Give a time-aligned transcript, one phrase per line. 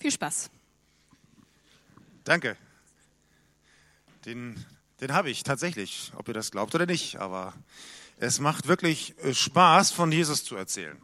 [0.00, 0.50] Viel Spaß.
[2.24, 2.56] Danke.
[4.24, 4.64] Den,
[5.02, 7.16] den habe ich tatsächlich, ob ihr das glaubt oder nicht.
[7.16, 7.52] Aber
[8.16, 10.96] es macht wirklich äh, Spaß, von Jesus zu erzählen.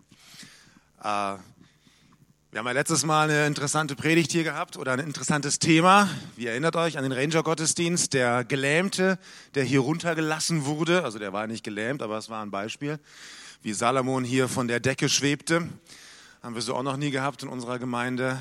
[1.01, 6.09] Äh, wir haben ja letztes Mal eine interessante Predigt hier gehabt oder ein interessantes Thema.
[6.37, 9.19] Wie erinnert euch an den Ranger-Gottesdienst, der Gelähmte,
[9.55, 11.05] der hier runtergelassen wurde.
[11.05, 12.99] Also der war nicht gelähmt, aber es war ein Beispiel,
[13.61, 15.69] wie Salomon hier von der Decke schwebte.
[16.43, 18.41] Haben wir so auch noch nie gehabt in unserer Gemeinde.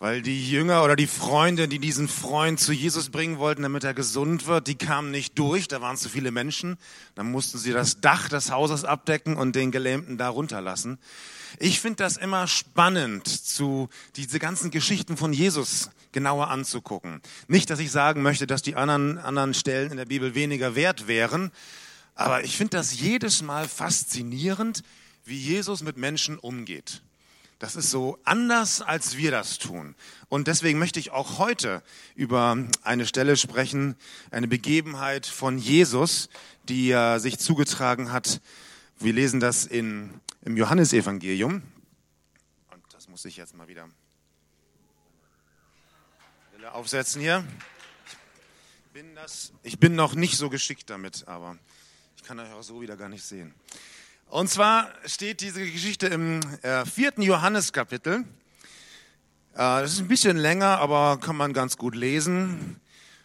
[0.00, 3.94] Weil die Jünger oder die Freunde, die diesen Freund zu Jesus bringen wollten, damit er
[3.94, 6.78] gesund wird, die kamen nicht durch, da waren zu viele Menschen.
[7.16, 10.98] Dann mussten sie das Dach des Hauses abdecken und den Gelähmten da runterlassen.
[11.58, 17.20] Ich finde das immer spannend, zu diese ganzen Geschichten von Jesus genauer anzugucken.
[17.48, 21.08] Nicht, dass ich sagen möchte, dass die anderen, anderen Stellen in der Bibel weniger wert
[21.08, 21.50] wären,
[22.14, 24.82] aber ich finde das jedes Mal faszinierend,
[25.24, 27.02] wie Jesus mit Menschen umgeht.
[27.58, 29.96] Das ist so anders, als wir das tun.
[30.28, 31.82] Und deswegen möchte ich auch heute
[32.14, 33.96] über eine Stelle sprechen,
[34.30, 36.28] eine Begebenheit von Jesus,
[36.68, 38.40] die äh, sich zugetragen hat.
[38.98, 41.62] Wir lesen das in, im Johannesevangelium.
[42.72, 43.88] Und das muss ich jetzt mal wieder
[46.72, 47.44] aufsetzen hier.
[48.86, 51.56] Ich bin, das, ich bin noch nicht so geschickt damit, aber
[52.16, 53.54] ich kann euch auch so wieder gar nicht sehen.
[54.30, 58.16] Und zwar steht diese Geschichte im äh, vierten Johanneskapitel.
[58.16, 58.24] Äh,
[59.54, 62.78] das ist ein bisschen länger, aber kann man ganz gut lesen.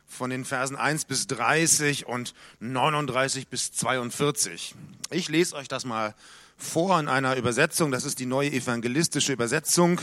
[0.07, 4.75] Von den Versen 1 bis 30 und 39 bis 42.
[5.09, 6.15] Ich lese euch das mal
[6.55, 7.91] vor in einer Übersetzung.
[7.91, 9.99] Das ist die neue evangelistische Übersetzung,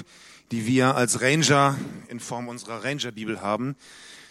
[0.51, 3.75] die wir als Ranger in Form unserer Ranger-Bibel haben.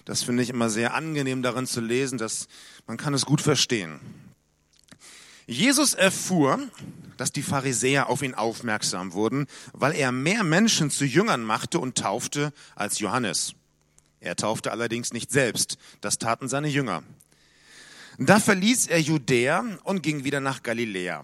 [0.06, 2.48] Das finde ich immer sehr angenehm darin zu lesen, dass
[2.86, 4.29] man kann es gut verstehen.
[5.50, 6.60] Jesus erfuhr,
[7.18, 11.98] dass die Pharisäer auf ihn aufmerksam wurden, weil er mehr Menschen zu Jüngern machte und
[11.98, 13.56] taufte als Johannes.
[14.20, 17.02] Er taufte allerdings nicht selbst, das taten seine Jünger.
[18.20, 21.24] Da verließ er Judäa und ging wieder nach Galiläa.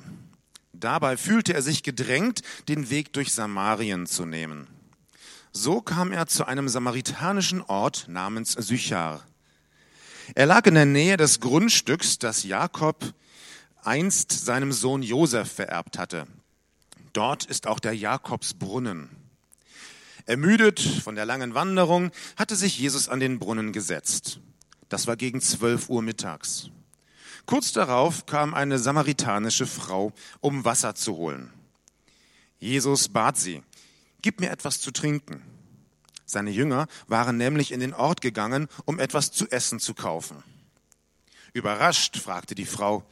[0.73, 4.65] Dabei fühlte er sich gedrängt, den Weg durch Samarien zu nehmen.
[5.51, 9.23] So kam er zu einem samaritanischen Ort namens Sychar.
[10.33, 13.13] Er lag in der Nähe des Grundstücks, das Jakob
[13.85, 16.27] einst seinem Sohn Josef vererbt hatte.
[17.13, 19.09] Dort ist auch der Jakobsbrunnen.
[20.25, 24.39] Ermüdet von der langen Wanderung hatte sich Jesus an den Brunnen gesetzt.
[24.89, 26.69] Das war gegen zwölf Uhr mittags.
[27.45, 31.53] Kurz darauf kam eine samaritanische Frau, um Wasser zu holen.
[32.59, 33.61] Jesus bat sie,
[34.21, 35.43] gib mir etwas zu trinken.
[36.25, 40.43] Seine Jünger waren nämlich in den Ort gegangen, um etwas zu essen zu kaufen.
[41.53, 43.05] Überrascht fragte die Frau,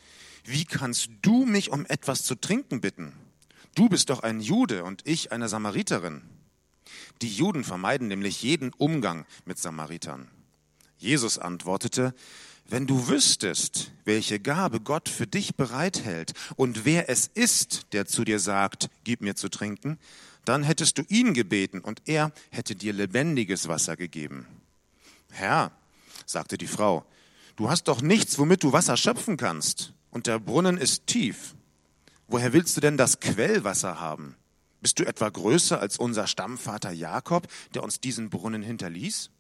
[0.44, 3.14] wie kannst du mich um etwas zu trinken bitten?
[3.76, 6.22] Du bist doch ein Jude und ich eine Samariterin.
[7.22, 10.30] Die Juden vermeiden nämlich jeden Umgang mit Samaritern.
[10.98, 12.14] Jesus antwortete,
[12.68, 18.24] wenn du wüsstest, welche Gabe Gott für dich bereithält und wer es ist, der zu
[18.24, 19.98] dir sagt, gib mir zu trinken,
[20.46, 24.46] dann hättest du ihn gebeten und er hätte dir lebendiges Wasser gegeben.
[25.32, 25.72] Herr,
[26.26, 27.06] sagte die Frau,
[27.56, 31.56] du hast doch nichts, womit du Wasser schöpfen kannst und der Brunnen ist tief.
[32.28, 34.36] Woher willst du denn das Quellwasser haben?
[34.80, 39.32] Bist du etwa größer als unser Stammvater Jakob, der uns diesen Brunnen hinterließ?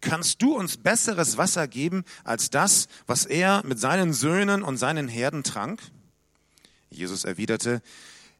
[0.00, 5.08] Kannst du uns besseres Wasser geben als das, was er mit seinen Söhnen und seinen
[5.08, 5.82] Herden trank?
[6.88, 7.82] Jesus erwiderte,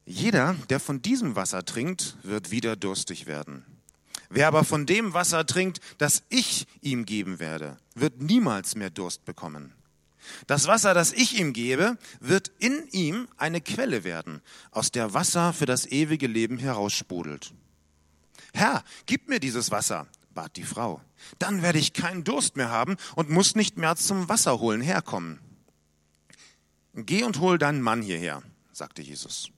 [0.07, 3.65] jeder, der von diesem Wasser trinkt, wird wieder durstig werden.
[4.31, 9.25] Wer aber von dem Wasser trinkt, das ich ihm geben werde, wird niemals mehr Durst
[9.25, 9.73] bekommen.
[10.47, 14.41] Das Wasser, das ich ihm gebe, wird in ihm eine Quelle werden,
[14.71, 17.53] aus der Wasser für das ewige Leben heraussprudelt.
[18.53, 21.01] Herr, gib mir dieses Wasser, bat die Frau.
[21.39, 25.41] Dann werde ich keinen Durst mehr haben und muss nicht mehr zum Wasserholen herkommen.
[26.95, 28.43] Geh und hol deinen Mann hierher,
[28.73, 29.51] sagte Jesus.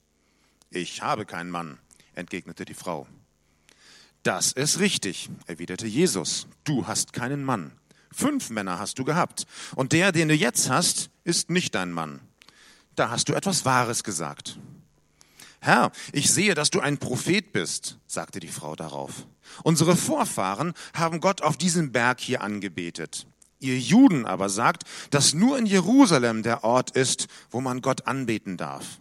[0.70, 1.78] Ich habe keinen Mann,
[2.14, 3.06] entgegnete die Frau.
[4.22, 6.48] Das ist richtig, erwiderte Jesus.
[6.64, 7.72] Du hast keinen Mann.
[8.16, 9.46] Fünf Männer hast du gehabt.
[9.74, 12.20] Und der, den du jetzt hast, ist nicht dein Mann.
[12.94, 14.58] Da hast du etwas Wahres gesagt.
[15.60, 19.26] Herr, ich sehe, dass du ein Prophet bist, sagte die Frau darauf.
[19.64, 23.26] Unsere Vorfahren haben Gott auf diesem Berg hier angebetet.
[23.58, 28.56] Ihr Juden aber sagt, dass nur in Jerusalem der Ort ist, wo man Gott anbeten
[28.56, 28.98] darf.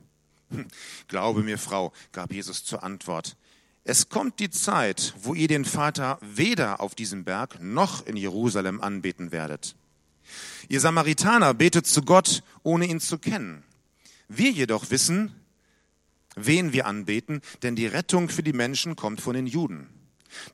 [0.49, 0.67] Hm,
[1.07, 3.37] glaube mir, Frau, gab Jesus zur Antwort,
[3.87, 8.81] es kommt die Zeit, wo ihr den Vater weder auf diesem Berg noch in Jerusalem
[8.81, 9.75] anbeten werdet.
[10.67, 13.63] Ihr Samaritaner betet zu Gott, ohne ihn zu kennen.
[14.27, 15.35] Wir jedoch wissen,
[16.35, 19.87] wen wir anbeten, denn die Rettung für die Menschen kommt von den Juden.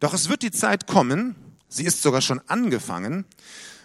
[0.01, 1.35] Doch es wird die Zeit kommen,
[1.69, 3.23] sie ist sogar schon angefangen,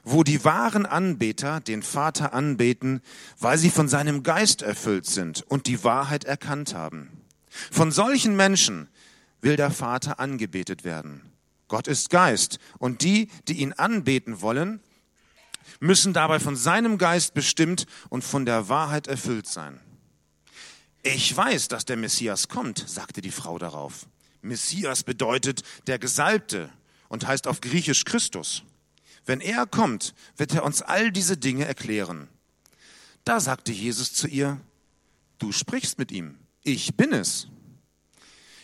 [0.03, 3.01] wo die wahren Anbeter den Vater anbeten,
[3.39, 7.11] weil sie von seinem Geist erfüllt sind und die Wahrheit erkannt haben.
[7.71, 8.89] Von solchen Menschen
[9.41, 11.33] will der Vater angebetet werden.
[11.69, 14.81] Gott ist Geist und die, die ihn anbeten wollen,
[15.81, 19.81] müssen dabei von seinem Geist bestimmt und von der Wahrheit erfüllt sein.
[21.03, 24.07] Ich weiß, dass der Messias kommt, sagte die Frau darauf.
[24.43, 26.71] Messias bedeutet der Gesalbte
[27.09, 28.63] und heißt auf Griechisch Christus.
[29.25, 32.29] Wenn er kommt, wird er uns all diese Dinge erklären.
[33.25, 34.61] Da sagte Jesus zu ihr,
[35.39, 37.49] du sprichst mit ihm, ich bin es.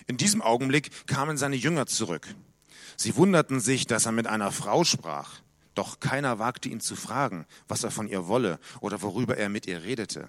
[0.06, 2.26] In diesem Augenblick kamen seine Jünger zurück.
[2.96, 5.40] Sie wunderten sich, dass er mit einer Frau sprach,
[5.74, 9.66] doch keiner wagte ihn zu fragen, was er von ihr wolle oder worüber er mit
[9.66, 10.28] ihr redete.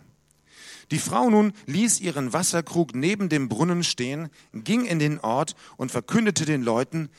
[0.91, 5.91] Die Frau nun ließ ihren Wasserkrug neben dem Brunnen stehen, ging in den Ort und
[5.91, 7.09] verkündete den Leuten,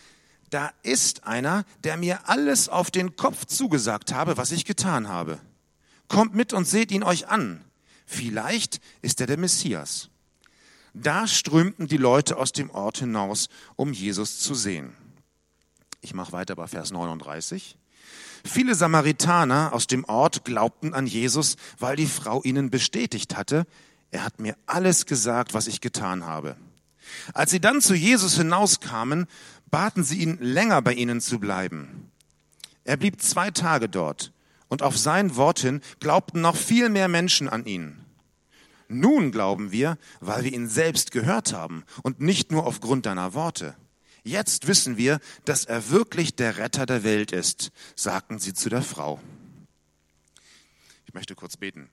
[0.51, 5.41] da ist einer, der mir alles auf den Kopf zugesagt habe, was ich getan habe.
[6.09, 7.65] Kommt mit und seht ihn euch an.
[8.07, 10.11] Vielleicht ist er der Messias.
[10.95, 14.95] Da strömten die Leute aus dem Ort hinaus, um Jesus zu sehen.
[16.01, 17.77] Ich mache weiter bei Vers 39.
[18.45, 23.67] Viele Samaritaner aus dem Ort glaubten an Jesus, weil die Frau ihnen bestätigt hatte,
[24.13, 26.57] er hat mir alles gesagt, was ich getan habe.
[27.33, 29.27] Als sie dann zu Jesus hinauskamen,
[29.71, 32.13] baten sie ihn, länger bei ihnen zu bleiben.
[32.85, 34.33] Er blieb zwei Tage dort,
[34.69, 38.04] und auf sein Wort hin glaubten noch viel mehr Menschen an ihn.
[38.89, 43.77] Nun glauben wir, weil wir ihn selbst gehört haben und nicht nur aufgrund deiner Worte.
[44.23, 48.83] Jetzt wissen wir, dass er wirklich der Retter der Welt ist, sagten sie zu der
[48.83, 49.21] Frau.
[51.07, 51.91] Ich möchte kurz beten.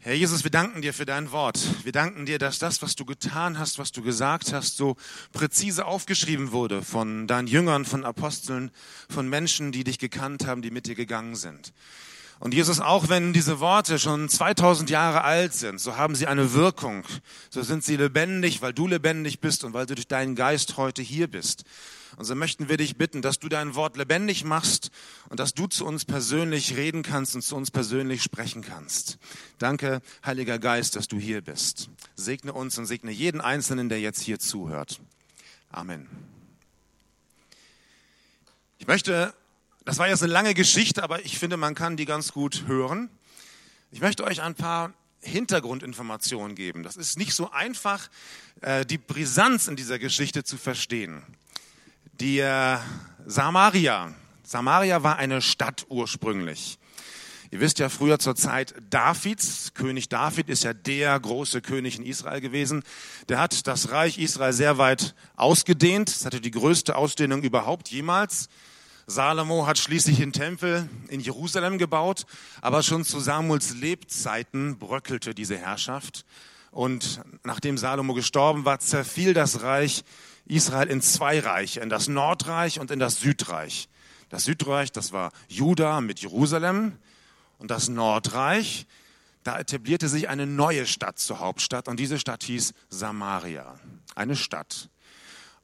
[0.00, 1.58] Herr Jesus, wir danken dir für dein Wort.
[1.84, 4.96] Wir danken dir, dass das, was du getan hast, was du gesagt hast, so
[5.32, 8.70] präzise aufgeschrieben wurde von deinen Jüngern, von Aposteln,
[9.10, 11.72] von Menschen, die dich gekannt haben, die mit dir gegangen sind.
[12.40, 16.52] Und Jesus, auch wenn diese Worte schon 2000 Jahre alt sind, so haben sie eine
[16.52, 17.04] Wirkung.
[17.50, 21.02] So sind sie lebendig, weil du lebendig bist und weil du durch deinen Geist heute
[21.02, 21.64] hier bist.
[22.16, 24.90] Und so möchten wir dich bitten, dass du dein Wort lebendig machst
[25.28, 29.18] und dass du zu uns persönlich reden kannst und zu uns persönlich sprechen kannst.
[29.58, 31.90] Danke, Heiliger Geist, dass du hier bist.
[32.14, 35.00] Segne uns und segne jeden Einzelnen, der jetzt hier zuhört.
[35.70, 36.08] Amen.
[38.78, 39.34] Ich möchte
[39.88, 43.08] das war jetzt eine lange Geschichte, aber ich finde, man kann die ganz gut hören.
[43.90, 44.92] Ich möchte euch ein paar
[45.22, 46.82] Hintergrundinformationen geben.
[46.82, 48.10] Das ist nicht so einfach,
[48.60, 51.22] äh, die Brisanz in dieser Geschichte zu verstehen.
[52.20, 52.76] Die äh,
[53.24, 54.12] Samaria.
[54.42, 56.78] Samaria war eine Stadt ursprünglich.
[57.50, 62.04] Ihr wisst ja früher zur Zeit Davids, König David ist ja der große König in
[62.04, 62.82] Israel gewesen.
[63.30, 66.10] Der hat das Reich Israel sehr weit ausgedehnt.
[66.10, 68.50] Es hatte die größte Ausdehnung überhaupt jemals.
[69.10, 72.26] Salomo hat schließlich den Tempel in Jerusalem gebaut,
[72.60, 76.26] aber schon zu Samuels Lebzeiten bröckelte diese Herrschaft.
[76.72, 80.04] Und nachdem Salomo gestorben war, zerfiel das Reich
[80.44, 83.88] Israel in zwei Reiche, in das Nordreich und in das Südreich.
[84.28, 86.98] Das Südreich, das war Juda mit Jerusalem
[87.56, 88.86] und das Nordreich,
[89.42, 93.80] da etablierte sich eine neue Stadt zur Hauptstadt und diese Stadt hieß Samaria,
[94.14, 94.90] eine Stadt.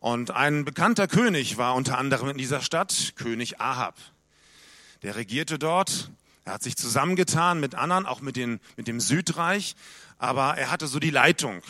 [0.05, 3.97] Und ein bekannter König war unter anderem in dieser Stadt, König Ahab.
[5.03, 6.11] Der regierte dort.
[6.45, 9.77] Er hat sich zusammengetan mit anderen, auch mit, den, mit dem Südreich,
[10.19, 11.63] aber er hatte so die Leitung.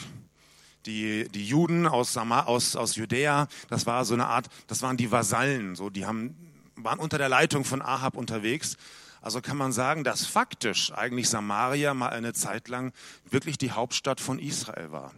[0.85, 5.13] Die, die Juden aus, aus, aus Judäa, das war so eine Art, das waren die
[5.13, 6.35] Vasallen, so, die haben,
[6.75, 8.77] waren unter der Leitung von Ahab unterwegs.
[9.21, 12.93] Also kann man sagen, dass faktisch eigentlich Samaria mal eine Zeit lang
[13.31, 15.13] wirklich die Hauptstadt von Israel war.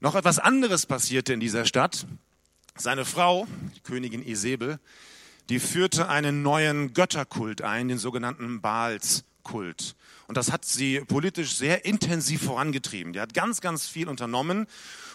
[0.00, 2.06] Noch etwas anderes passierte in dieser Stadt.
[2.76, 3.46] Seine Frau,
[3.84, 4.78] Königin Isabel,
[5.48, 9.94] die führte einen neuen Götterkult ein, den sogenannten Baalskult.
[10.26, 13.12] Und das hat sie politisch sehr intensiv vorangetrieben.
[13.12, 14.66] Die hat ganz, ganz viel unternommen,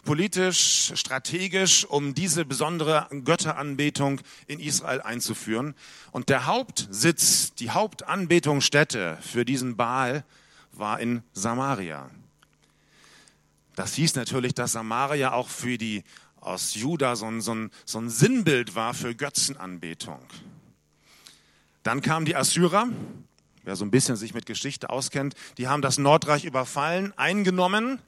[0.06, 5.76] politisch, strategisch, um diese besondere Götteranbetung in Israel einzuführen.
[6.12, 10.24] Und der Hauptsitz, die Hauptanbetungsstätte für diesen Baal
[10.72, 12.10] war in Samaria.
[13.80, 16.04] Das hieß natürlich, dass Samaria auch für die
[16.36, 20.20] aus Juda so ein, so ein, so ein Sinnbild war für Götzenanbetung.
[21.84, 22.90] Dann kamen die Assyrer,
[23.64, 28.02] wer so ein bisschen sich mit Geschichte auskennt, die haben das Nordreich überfallen, eingenommen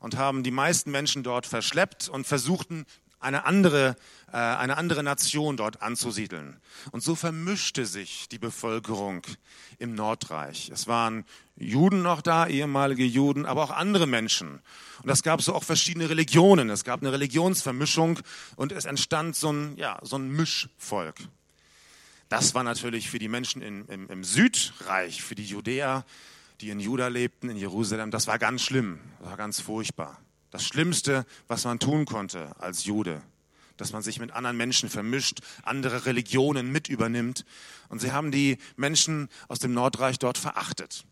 [0.00, 2.86] und haben die meisten Menschen dort verschleppt und versuchten
[3.22, 3.96] eine andere,
[4.32, 6.60] äh, eine andere Nation dort anzusiedeln.
[6.90, 9.22] Und so vermischte sich die Bevölkerung
[9.78, 10.70] im Nordreich.
[10.72, 11.24] Es waren
[11.56, 14.60] Juden noch da, ehemalige Juden, aber auch andere Menschen.
[15.02, 16.70] Und es gab so auch verschiedene Religionen.
[16.70, 18.18] Es gab eine Religionsvermischung
[18.56, 21.16] und es entstand so ein, ja, so ein Mischvolk.
[22.28, 26.06] Das war natürlich für die Menschen in, im, im Südreich, für die Judäer,
[26.62, 30.18] die in Juda lebten, in Jerusalem, das war ganz schlimm, das war ganz furchtbar.
[30.52, 33.22] Das Schlimmste, was man tun konnte als Jude,
[33.78, 37.46] dass man sich mit anderen Menschen vermischt, andere Religionen mit übernimmt.
[37.88, 41.06] Und sie haben die Menschen aus dem Nordreich dort verachtet.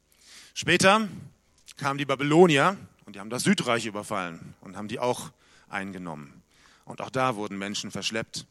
[0.52, 1.08] Später
[1.78, 5.30] kamen die Babylonier und die haben das Südreich überfallen und haben die auch
[5.70, 6.42] eingenommen.
[6.84, 8.46] Und auch da wurden Menschen verschleppt.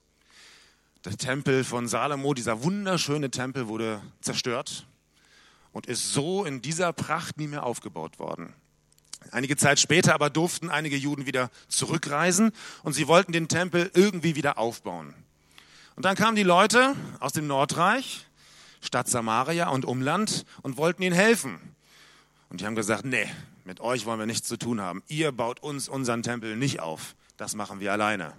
[1.06, 4.88] Der Tempel von Salomo, dieser wunderschöne Tempel, wurde zerstört
[5.72, 8.56] und ist so in dieser Pracht nie mehr aufgebaut worden.
[9.32, 12.52] Einige Zeit später aber durften einige Juden wieder zurückreisen
[12.84, 15.14] und sie wollten den Tempel irgendwie wieder aufbauen.
[15.96, 18.26] Und dann kamen die Leute aus dem Nordreich,
[18.82, 21.60] Stadt Samaria und Umland und wollten ihnen helfen.
[22.50, 23.28] Und die haben gesagt, nee,
[23.66, 25.04] mit euch wollen wir nichts zu tun haben.
[25.08, 27.16] Ihr baut uns unseren Tempel nicht auf.
[27.38, 28.34] Das machen wir alleine.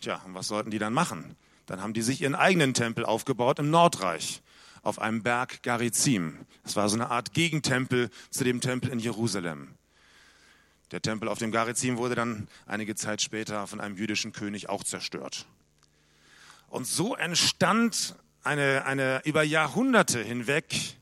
[0.00, 1.36] Tja, und was sollten die dann machen?
[1.66, 4.42] Dann haben die sich ihren eigenen Tempel aufgebaut im Nordreich
[4.86, 6.46] auf einem Berg Garizim.
[6.62, 9.74] Das war so eine Art Gegentempel zu dem Tempel in Jerusalem.
[10.92, 14.84] Der Tempel auf dem Garizim wurde dann einige Zeit später von einem jüdischen König auch
[14.84, 15.46] zerstört.
[16.68, 18.14] Und so entstand
[18.44, 20.96] eine, eine über Jahrhunderte hinweg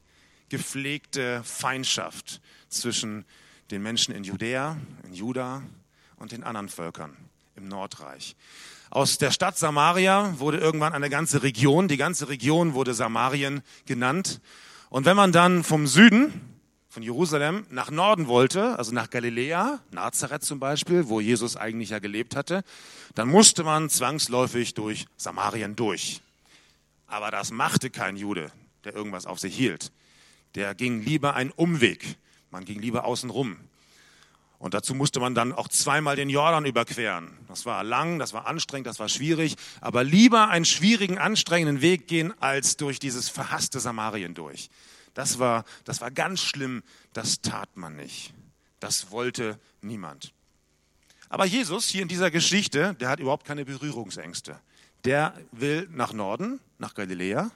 [0.48, 3.26] gepflegte Feindschaft zwischen
[3.70, 5.62] den Menschen in Judäa, in Juda
[6.16, 7.14] und den anderen Völkern
[7.54, 8.34] im Nordreich.
[8.90, 11.88] Aus der Stadt Samaria wurde irgendwann eine ganze Region.
[11.88, 14.40] Die ganze Region wurde Samarien genannt.
[14.90, 16.54] Und wenn man dann vom Süden,
[16.88, 21.98] von Jerusalem, nach Norden wollte, also nach Galiläa, Nazareth zum Beispiel, wo Jesus eigentlich ja
[21.98, 22.62] gelebt hatte,
[23.16, 26.20] dann musste man zwangsläufig durch Samarien durch.
[27.08, 28.52] Aber das machte kein Jude,
[28.84, 29.90] der irgendwas auf sich hielt.
[30.54, 32.16] Der ging lieber einen Umweg.
[32.50, 33.56] Man ging lieber außen rum.
[34.58, 37.36] Und dazu musste man dann auch zweimal den Jordan überqueren.
[37.48, 39.56] Das war lang, das war anstrengend, das war schwierig.
[39.80, 44.70] Aber lieber einen schwierigen, anstrengenden Weg gehen, als durch dieses verhasste Samarien durch.
[45.12, 46.82] Das war, das war ganz schlimm.
[47.12, 48.32] Das tat man nicht.
[48.80, 50.32] Das wollte niemand.
[51.28, 54.60] Aber Jesus hier in dieser Geschichte, der hat überhaupt keine Berührungsängste.
[55.04, 57.50] Der will nach Norden, nach Galiläa.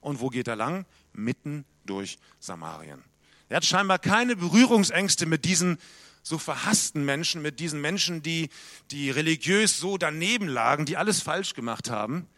[0.00, 0.86] Und wo geht er lang?
[1.12, 3.02] Mitten durch Samarien.
[3.48, 5.78] Er hat scheinbar keine Berührungsängste mit diesen
[6.22, 8.48] so verhassten Menschen, mit diesen Menschen, die,
[8.90, 12.28] die religiös so daneben lagen, die alles falsch gemacht haben,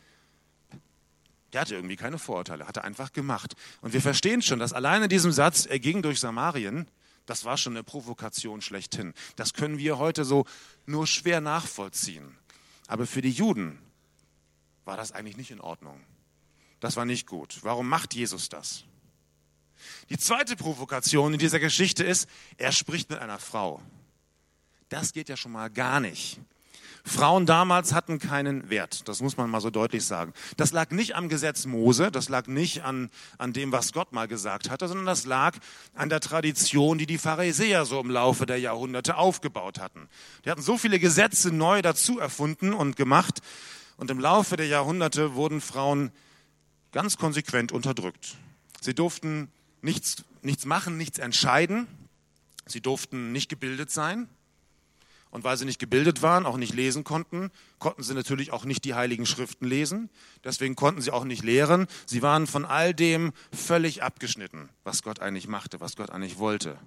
[1.53, 3.55] der hatte irgendwie keine Vorurteile, hat er einfach gemacht.
[3.81, 6.89] Und wir verstehen schon, dass alleine diesem Satz, er ging durch Samarien,
[7.27, 9.15] das war schon eine Provokation schlechthin.
[9.37, 10.47] Das können wir heute so
[10.85, 12.37] nur schwer nachvollziehen.
[12.87, 13.79] Aber für die Juden
[14.85, 16.01] war das eigentlich nicht in Ordnung.
[16.81, 17.61] Das war nicht gut.
[17.63, 18.85] Warum macht Jesus das?
[20.11, 23.81] Die zweite Provokation in dieser Geschichte ist, er spricht mit einer Frau.
[24.89, 26.41] Das geht ja schon mal gar nicht.
[27.07, 30.33] Frauen damals hatten keinen Wert, das muss man mal so deutlich sagen.
[30.57, 34.27] Das lag nicht am Gesetz Mose, das lag nicht an, an dem, was Gott mal
[34.27, 35.59] gesagt hatte, sondern das lag
[35.95, 40.09] an der Tradition, die die Pharisäer so im Laufe der Jahrhunderte aufgebaut hatten.
[40.45, 43.41] Die hatten so viele Gesetze neu dazu erfunden und gemacht
[43.99, 46.11] und im Laufe der Jahrhunderte wurden Frauen
[46.91, 48.37] ganz konsequent unterdrückt.
[48.81, 49.51] Sie durften
[49.85, 51.87] nichts, nichts machen, nichts entscheiden.
[52.67, 54.29] Sie durften nicht gebildet sein.
[55.31, 57.51] Und weil sie nicht gebildet waren, auch nicht lesen konnten,
[57.81, 60.09] konnten sie natürlich auch nicht die heiligen Schriften lesen.
[60.45, 61.89] Deswegen konnten sie auch nicht lehren.
[62.07, 66.79] Sie waren von all dem völlig abgeschnitten, was Gott eigentlich machte, was Gott eigentlich wollte.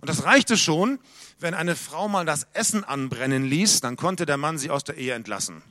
[0.00, 1.00] Und das reichte schon,
[1.40, 4.96] wenn eine Frau mal das Essen anbrennen ließ, dann konnte der Mann sie aus der
[4.96, 5.62] Ehe entlassen.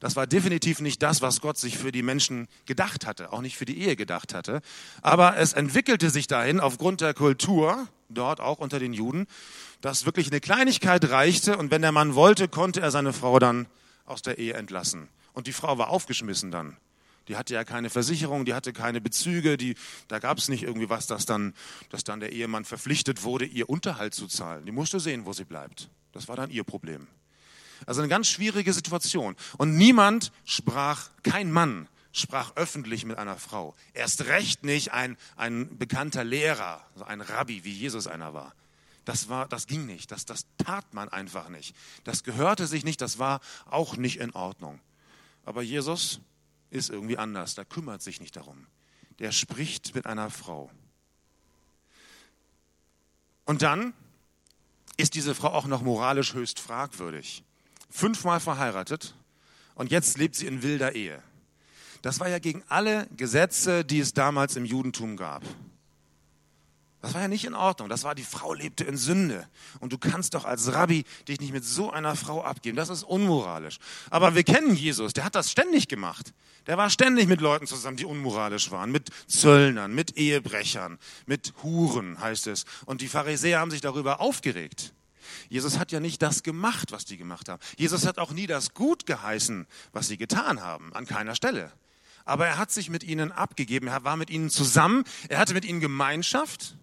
[0.00, 3.56] Das war definitiv nicht das, was Gott sich für die Menschen gedacht hatte, auch nicht
[3.56, 4.62] für die Ehe gedacht hatte.
[5.02, 9.26] Aber es entwickelte sich dahin aufgrund der Kultur, dort auch unter den Juden,
[9.82, 13.66] dass wirklich eine Kleinigkeit reichte und wenn der Mann wollte, konnte er seine Frau dann
[14.06, 15.08] aus der Ehe entlassen.
[15.34, 16.76] Und die Frau war aufgeschmissen dann.
[17.28, 19.76] Die hatte ja keine Versicherung, die hatte keine Bezüge, die,
[20.08, 21.54] da gab es nicht irgendwie was, dass dann,
[21.90, 24.64] dass dann der Ehemann verpflichtet wurde, ihr Unterhalt zu zahlen.
[24.64, 25.90] Die musste sehen, wo sie bleibt.
[26.12, 27.06] Das war dann ihr Problem.
[27.86, 29.36] Also eine ganz schwierige Situation.
[29.58, 33.74] Und niemand sprach, kein Mann sprach öffentlich mit einer Frau.
[33.94, 38.54] Erst recht nicht ein, ein bekannter Lehrer, ein Rabbi, wie Jesus einer war.
[39.04, 41.74] Das, war, das ging nicht, das, das tat man einfach nicht.
[42.04, 44.80] Das gehörte sich nicht, das war auch nicht in Ordnung.
[45.44, 46.20] Aber Jesus
[46.70, 48.66] ist irgendwie anders, der kümmert sich nicht darum.
[49.18, 50.70] Der spricht mit einer Frau.
[53.44, 53.94] Und dann
[54.96, 57.42] ist diese Frau auch noch moralisch höchst fragwürdig.
[57.90, 59.14] Fünfmal verheiratet
[59.74, 61.22] und jetzt lebt sie in wilder Ehe.
[62.02, 65.42] Das war ja gegen alle Gesetze, die es damals im Judentum gab.
[67.02, 67.88] Das war ja nicht in Ordnung.
[67.88, 69.48] Das war, die Frau lebte in Sünde.
[69.80, 72.76] Und du kannst doch als Rabbi dich nicht mit so einer Frau abgeben.
[72.76, 73.78] Das ist unmoralisch.
[74.10, 75.14] Aber wir kennen Jesus.
[75.14, 76.34] Der hat das ständig gemacht.
[76.66, 78.92] Der war ständig mit Leuten zusammen, die unmoralisch waren.
[78.92, 82.66] Mit Zöllnern, mit Ehebrechern, mit Huren, heißt es.
[82.84, 84.92] Und die Pharisäer haben sich darüber aufgeregt.
[85.48, 87.62] Jesus hat ja nicht das gemacht, was die gemacht haben.
[87.76, 90.92] Jesus hat auch nie das gut geheißen, was sie getan haben.
[90.94, 91.72] An keiner Stelle.
[92.24, 93.88] Aber er hat sich mit ihnen abgegeben.
[93.88, 95.04] Er war mit ihnen zusammen.
[95.28, 96.76] Er hatte mit ihnen Gemeinschaft.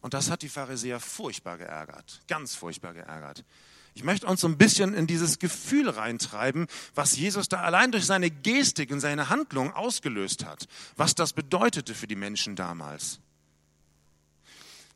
[0.00, 3.44] Und das hat die Pharisäer furchtbar geärgert, ganz furchtbar geärgert.
[3.92, 8.06] Ich möchte uns so ein bisschen in dieses Gefühl reintreiben, was Jesus da allein durch
[8.06, 13.20] seine Gestik und seine Handlung ausgelöst hat, was das bedeutete für die Menschen damals.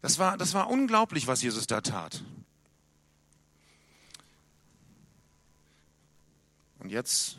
[0.04, 2.22] Das war, das war unglaublich, was Jesus da tat.
[6.78, 7.38] Und jetzt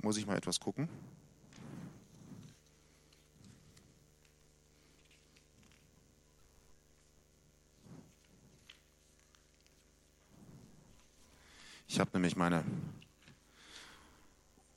[0.00, 0.88] muss ich mal etwas gucken.
[11.88, 12.64] Ich habe nämlich meine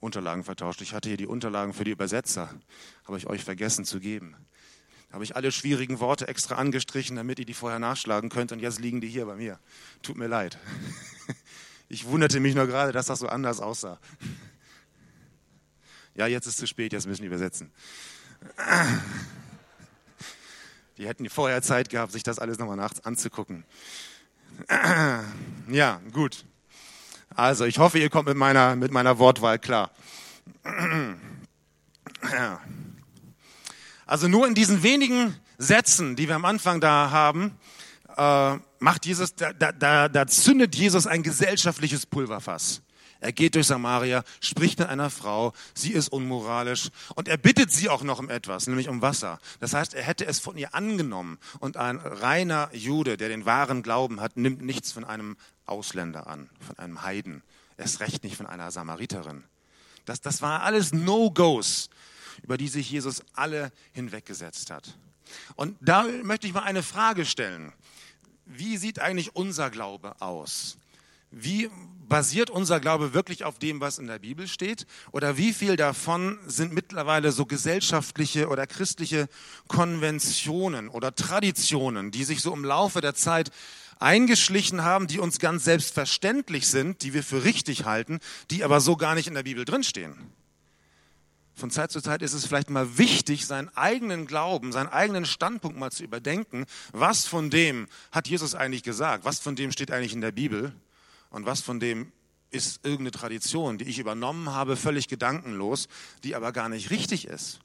[0.02, 0.82] Unterlagen vertauscht.
[0.82, 2.54] Ich hatte hier die Unterlagen für die Übersetzer,
[3.06, 4.36] habe ich euch vergessen zu geben.
[5.16, 8.52] Habe ich alle schwierigen Worte extra angestrichen, damit ihr die vorher nachschlagen könnt.
[8.52, 9.58] Und jetzt liegen die hier bei mir.
[10.04, 10.60] Tut mir leid.
[11.88, 14.00] Ich wunderte mich nur gerade, dass das so anders aussah.
[16.16, 17.72] Ja, jetzt ist zu spät, jetzt müssen die übersetzen.
[20.98, 23.64] Die hätten vorher Zeit gehabt, sich das alles nochmal nachts anzugucken.
[25.70, 26.44] Ja, gut.
[27.36, 29.92] Also, ich hoffe, ihr kommt mit meiner, mit meiner Wortwahl klar.
[34.06, 37.58] Also nur in diesen wenigen Sätzen, die wir am Anfang da haben,
[38.18, 42.82] äh, macht Jesus, da, da, da zündet Jesus ein gesellschaftliches Pulverfass.
[43.22, 47.90] Er geht durch Samaria, spricht mit einer Frau, sie ist unmoralisch und er bittet sie
[47.90, 49.40] auch noch um etwas, nämlich um Wasser.
[49.60, 53.82] Das heißt, er hätte es von ihr angenommen und ein reiner Jude, der den wahren
[53.82, 57.42] Glauben hat, nimmt nichts von einem Ausländer an, von einem Heiden,
[57.78, 59.44] erst recht nicht von einer Samariterin.
[60.06, 61.90] Das, das war alles No-Gos,
[62.46, 65.00] über die sich Jesus alle hinweggesetzt hat.
[65.56, 67.74] Und da möchte ich mal eine Frage stellen.
[68.46, 70.78] Wie sieht eigentlich unser Glaube aus?
[71.32, 71.72] Wie
[72.08, 74.86] basiert unser Glaube wirklich auf dem, was in der Bibel steht?
[75.12, 79.28] Oder wie viel davon sind mittlerweile so gesellschaftliche oder christliche
[79.68, 83.50] Konventionen oder Traditionen, die sich so im Laufe der Zeit
[84.00, 88.20] eingeschlichen haben, die uns ganz selbstverständlich sind, die wir für richtig halten,
[88.52, 90.16] die aber so gar nicht in der Bibel drinstehen.
[91.56, 95.80] Von Zeit zu Zeit ist es vielleicht mal wichtig, seinen eigenen Glauben, seinen eigenen Standpunkt
[95.80, 96.66] mal zu überdenken.
[96.92, 99.24] Was von dem hat Jesus eigentlich gesagt?
[99.24, 100.74] Was von dem steht eigentlich in der Bibel?
[101.30, 102.12] Und was von dem
[102.52, 105.88] ist irgendeine Tradition, die ich übernommen habe, völlig gedankenlos,
[106.26, 107.60] die aber gar nicht richtig ist?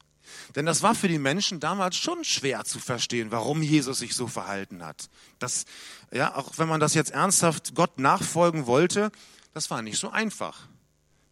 [0.54, 4.28] Denn das war für die Menschen damals schon schwer zu verstehen, warum Jesus sich so
[4.28, 5.08] verhalten hat.
[5.40, 5.64] Das,
[6.12, 9.10] ja, auch wenn man das jetzt ernsthaft Gott nachfolgen wollte,
[9.52, 10.68] das war nicht so einfach.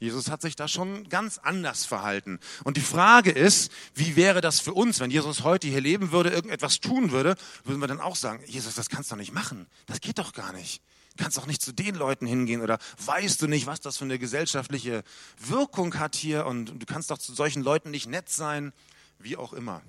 [0.01, 2.39] Jesus hat sich da schon ganz anders verhalten.
[2.63, 6.31] Und die Frage ist, wie wäre das für uns, wenn Jesus heute hier leben würde,
[6.31, 9.67] irgendetwas tun würde, würden wir dann auch sagen, Jesus, das kannst du doch nicht machen.
[9.87, 10.83] Das geht doch gar nicht.
[11.17, 14.05] Du kannst doch nicht zu den Leuten hingehen oder weißt du nicht, was das für
[14.05, 15.03] eine gesellschaftliche
[15.37, 18.73] Wirkung hat hier und du kannst doch zu solchen Leuten nicht nett sein
[19.19, 19.83] wie auch immer.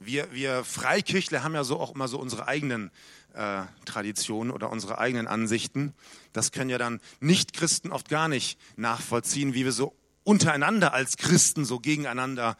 [0.00, 2.90] Wir, wir Freikirchler haben ja so auch immer so unsere eigenen
[3.34, 5.94] äh, Traditionen oder unsere eigenen Ansichten.
[6.32, 11.64] Das können ja dann Nicht-Christen oft gar nicht nachvollziehen, wie wir so untereinander als Christen
[11.64, 12.56] so gegeneinander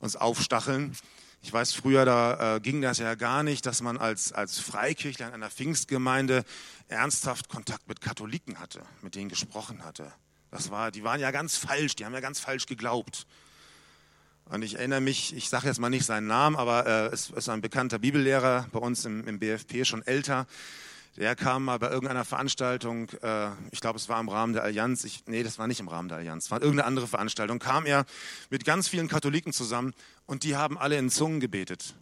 [0.00, 0.96] uns aufstacheln.
[1.40, 5.28] Ich weiß, früher da äh, ging das ja gar nicht, dass man als, als Freikirchler
[5.28, 6.44] in einer Pfingstgemeinde
[6.88, 10.12] ernsthaft Kontakt mit Katholiken hatte, mit denen gesprochen hatte.
[10.50, 13.26] Das war, die waren ja ganz falsch, die haben ja ganz falsch geglaubt.
[14.50, 17.50] Und ich erinnere mich, ich sage jetzt mal nicht seinen Namen, aber äh, es ist
[17.50, 20.46] ein bekannter Bibellehrer bei uns im, im BFP, schon älter.
[21.18, 25.04] Der kam mal bei irgendeiner Veranstaltung, äh, ich glaube, es war im Rahmen der Allianz,
[25.04, 27.84] ich, nee, das war nicht im Rahmen der Allianz, es war irgendeine andere Veranstaltung, kam
[27.84, 28.06] er
[28.48, 29.92] mit ganz vielen Katholiken zusammen
[30.26, 31.94] und die haben alle in Zungen gebetet.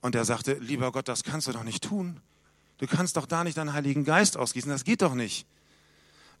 [0.00, 2.20] Und er sagte, lieber Gott, das kannst du doch nicht tun.
[2.78, 5.46] Du kannst doch da nicht deinen Heiligen Geist ausgießen, das geht doch nicht.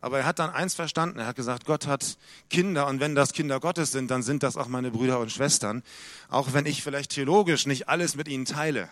[0.02, 1.20] Aber er hat dann eins verstanden.
[1.20, 2.18] Er hat gesagt, Gott hat
[2.50, 5.82] Kinder und wenn das Kinder Gottes sind, dann sind das auch meine Brüder und Schwestern.
[6.28, 8.88] Auch wenn ich vielleicht theologisch nicht alles mit ihnen teile,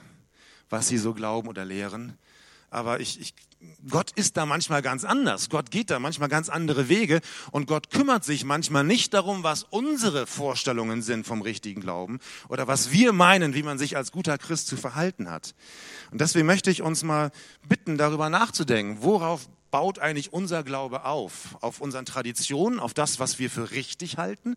[0.70, 2.16] was sie so glauben oder lehren.
[2.70, 3.34] aber ich, ich,
[3.90, 5.50] Gott ist da manchmal ganz anders.
[5.50, 7.20] Gott geht da manchmal ganz andere Wege
[7.50, 12.68] und Gott kümmert sich manchmal nicht darum, was unsere Vorstellungen sind vom richtigen Glauben oder
[12.68, 15.56] was wir meinen, wie man sich als guter Christ zu verhalten hat.
[16.12, 17.32] Und deswegen möchte ich uns mal
[17.68, 21.56] bitten, darüber nachzudenken, worauf baut eigentlich unser Glaube auf?
[21.60, 24.56] Auf unseren Traditionen, auf das, was wir für richtig halten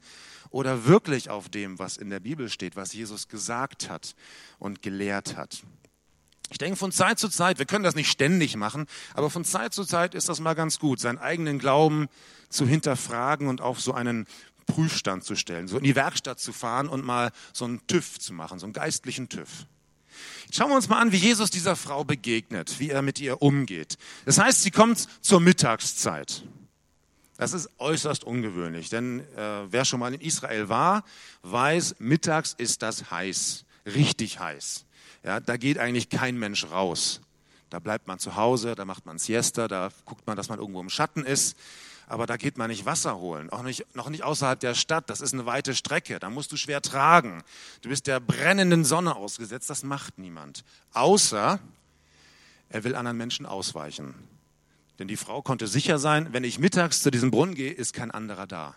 [0.50, 4.16] oder wirklich auf dem, was in der Bibel steht, was Jesus gesagt hat
[4.60, 5.64] und gelehrt hat?
[6.50, 9.74] Ich denke, von Zeit zu Zeit, wir können das nicht ständig machen, aber von Zeit
[9.74, 12.08] zu Zeit ist das mal ganz gut, seinen eigenen Glauben
[12.50, 14.28] zu hinterfragen und auf so einen
[14.68, 18.34] Prüfstand zu stellen, so in die Werkstatt zu fahren und mal so einen TÜV zu
[18.34, 19.66] machen, so einen geistlichen TÜV.
[20.52, 23.98] Schauen wir uns mal an, wie Jesus dieser Frau begegnet, wie er mit ihr umgeht.
[24.26, 26.44] Das heißt, sie kommt zur Mittagszeit.
[27.38, 31.04] Das ist äußerst ungewöhnlich, denn äh, wer schon mal in Israel war,
[31.42, 34.86] weiß, mittags ist das heiß, richtig heiß.
[35.24, 37.22] Ja, da geht eigentlich kein Mensch raus.
[37.70, 40.80] Da bleibt man zu Hause, da macht man Siesta, da guckt man, dass man irgendwo
[40.80, 41.58] im Schatten ist.
[42.08, 45.10] Aber da geht man nicht Wasser holen, auch nicht, noch nicht außerhalb der Stadt.
[45.10, 47.44] Das ist eine weite Strecke, da musst du schwer tragen.
[47.82, 50.64] Du bist der brennenden Sonne ausgesetzt, das macht niemand.
[50.94, 51.60] Außer
[52.70, 54.16] er will anderen Menschen ausweichen.
[55.00, 58.12] Denn die Frau konnte sicher sein, wenn ich mittags zu diesem Brunnen gehe, ist kein
[58.12, 58.76] anderer da.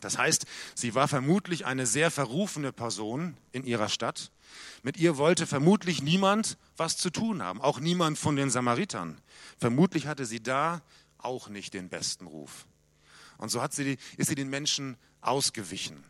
[0.00, 4.30] Das heißt, sie war vermutlich eine sehr verrufene Person in ihrer Stadt.
[4.82, 9.18] Mit ihr wollte vermutlich niemand was zu tun haben, auch niemand von den Samaritern.
[9.58, 10.82] Vermutlich hatte sie da
[11.18, 12.66] auch nicht den besten Ruf.
[13.38, 16.02] Und so hat sie, ist sie den Menschen ausgewichen.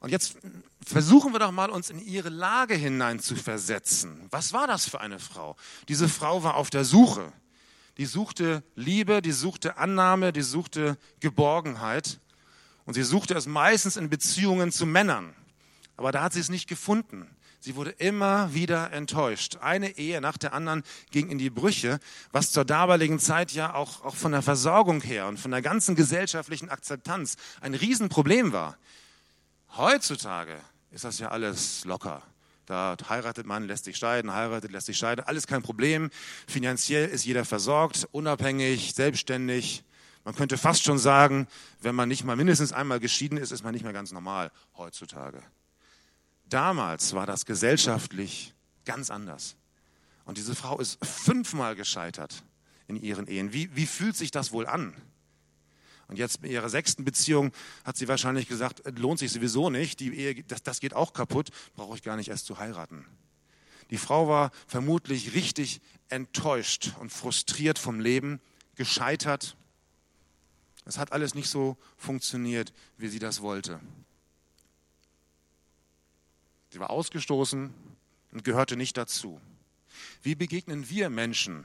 [0.00, 0.36] Und jetzt
[0.84, 4.26] versuchen wir doch mal, uns in ihre Lage hinein zu versetzen.
[4.30, 5.56] Was war das für eine Frau?
[5.88, 7.32] Diese Frau war auf der Suche.
[7.96, 12.20] Die suchte Liebe, die suchte Annahme, die suchte Geborgenheit.
[12.84, 15.34] Und sie suchte es meistens in Beziehungen zu Männern.
[15.96, 17.28] Aber da hat sie es nicht gefunden.
[17.60, 19.56] Sie wurde immer wieder enttäuscht.
[19.60, 21.98] Eine Ehe nach der anderen ging in die Brüche,
[22.30, 25.96] was zur damaligen Zeit ja auch, auch von der Versorgung her und von der ganzen
[25.96, 28.76] gesellschaftlichen Akzeptanz ein Riesenproblem war.
[29.76, 30.56] Heutzutage
[30.92, 32.22] ist das ja alles locker.
[32.66, 36.10] Da heiratet man, lässt sich scheiden, heiratet, lässt sich scheiden, alles kein Problem.
[36.46, 39.84] Finanziell ist jeder versorgt, unabhängig, selbstständig.
[40.24, 41.48] Man könnte fast schon sagen,
[41.80, 45.42] wenn man nicht mal mindestens einmal geschieden ist, ist man nicht mehr ganz normal heutzutage.
[46.48, 49.56] Damals war das gesellschaftlich ganz anders.
[50.24, 52.42] Und diese Frau ist fünfmal gescheitert
[52.86, 53.52] in ihren Ehen.
[53.52, 54.94] Wie, wie fühlt sich das wohl an?
[56.06, 57.52] Und jetzt in ihrer sechsten Beziehung
[57.84, 61.50] hat sie wahrscheinlich gesagt, lohnt sich sowieso nicht, die Ehe, das, das geht auch kaputt,
[61.74, 63.04] brauche ich gar nicht erst zu heiraten.
[63.90, 68.40] Die Frau war vermutlich richtig enttäuscht und frustriert vom Leben,
[68.74, 69.56] gescheitert
[70.88, 73.78] es hat alles nicht so funktioniert, wie sie das wollte.
[76.78, 77.74] Sie war ausgestoßen
[78.30, 79.40] und gehörte nicht dazu.
[80.22, 81.64] Wie begegnen wir Menschen,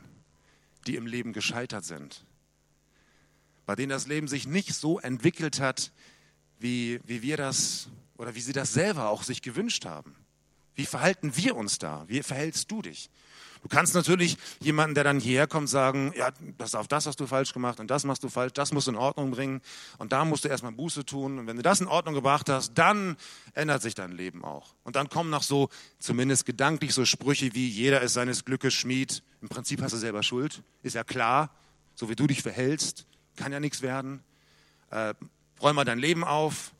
[0.87, 2.25] die im Leben gescheitert sind?
[3.67, 5.91] Bei denen das Leben sich nicht so entwickelt hat,
[6.57, 10.15] wie, wie wir das oder wie sie das selber auch sich gewünscht haben.
[10.73, 12.05] Wie verhalten wir uns da?
[12.07, 13.11] Wie verhältst du dich?
[13.63, 17.27] Du kannst natürlich jemanden, der dann hierher kommt, sagen, ja, das auf das hast du
[17.27, 19.61] falsch gemacht und das machst du falsch, das musst du in Ordnung bringen
[19.97, 21.39] und da musst du erstmal Buße tun.
[21.39, 23.15] Und wenn du das in Ordnung gebracht hast, dann
[23.53, 24.75] ändert sich dein Leben auch.
[24.83, 29.23] Und dann kommen noch so, zumindest gedanklich, so Sprüche wie, jeder ist seines Glückes Schmied.
[29.41, 31.49] Im Prinzip hast du selber Schuld, ist ja klar.
[31.95, 33.05] So wie du dich verhältst,
[33.37, 34.23] kann ja nichts werden.
[34.89, 35.13] Äh,
[35.61, 36.73] räum mal dein Leben auf,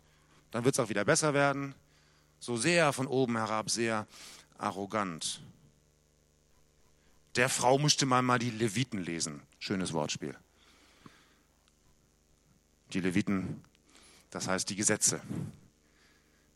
[0.52, 1.76] dann wird es auch wieder besser werden.
[2.39, 4.06] So sehr von oben herab, sehr
[4.58, 5.41] arrogant.
[7.36, 9.41] Der Frau musste man mal die Leviten lesen.
[9.60, 10.36] Schönes Wortspiel.
[12.93, 13.63] Die Leviten,
[14.30, 15.19] das heißt die Gesetze.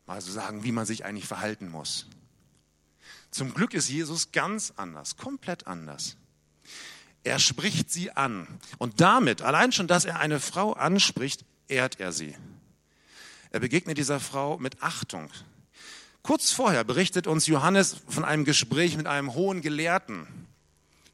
[0.06, 2.06] Mal so sagen, wie man sich eigentlich verhalten muss.
[3.30, 6.16] Zum Glück ist Jesus ganz anders, komplett anders.
[7.24, 8.46] Er spricht sie an.
[8.78, 12.36] Und damit, allein schon, dass er eine Frau anspricht, ehrt er sie.
[13.50, 15.28] Er begegnet dieser Frau mit Achtung.
[16.22, 20.26] Kurz vorher berichtet uns Johannes von einem Gespräch mit einem hohen Gelehrten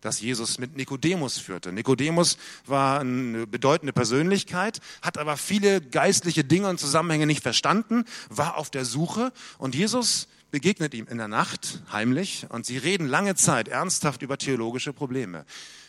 [0.05, 1.73] das Jesus mit Nikodemus führte.
[1.73, 2.37] Nikodemus
[2.67, 8.71] war eine bedeutende Persönlichkeit, hat aber viele geistliche Dinge und Zusammenhänge nicht verstanden, war auf
[8.71, 13.67] der Suche und Jesus begegnet ihm in der Nacht heimlich und sie reden lange Zeit
[13.67, 15.47] ernsthaft über theologische Probleme.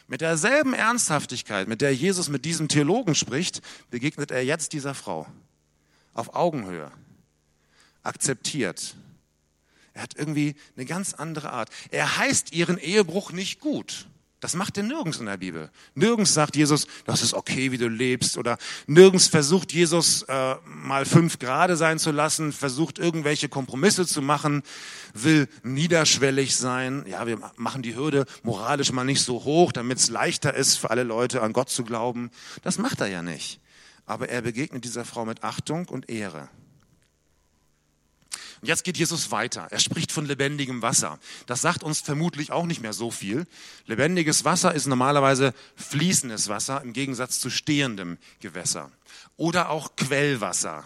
[0.07, 5.27] Mit derselben Ernsthaftigkeit, mit der Jesus mit diesem Theologen spricht, begegnet er jetzt dieser Frau.
[6.13, 6.91] Auf Augenhöhe.
[8.01, 8.95] Akzeptiert.
[9.95, 11.69] Er hat irgendwie eine ganz andere Art.
[11.89, 14.07] Er heißt ihren Ehebruch nicht gut.
[14.41, 15.71] Das macht er nirgends in der Bibel.
[15.95, 18.37] Nirgends sagt Jesus, das ist okay, wie du lebst.
[18.37, 24.21] Oder nirgends versucht Jesus äh, mal fünf Grade sein zu lassen, versucht irgendwelche Kompromisse zu
[24.21, 24.61] machen,
[25.13, 27.05] will niederschwellig sein.
[27.07, 30.89] Ja, wir machen die Hürde moralisch mal nicht so hoch, damit es leichter ist für
[30.89, 32.29] alle Leute an Gott zu glauben.
[32.61, 33.61] Das macht er ja nicht.
[34.05, 36.49] Aber er begegnet dieser Frau mit Achtung und Ehre.
[38.65, 39.67] Und jetzt geht Jesus weiter.
[39.69, 41.19] Er spricht von lebendigem Wasser.
[41.45, 43.45] Das sagt uns vermutlich auch nicht mehr so viel.
[43.85, 48.89] Lebendiges Wasser ist normalerweise fließendes Wasser im Gegensatz zu stehendem Gewässer.
[49.37, 50.83] Oder auch Quellwasser.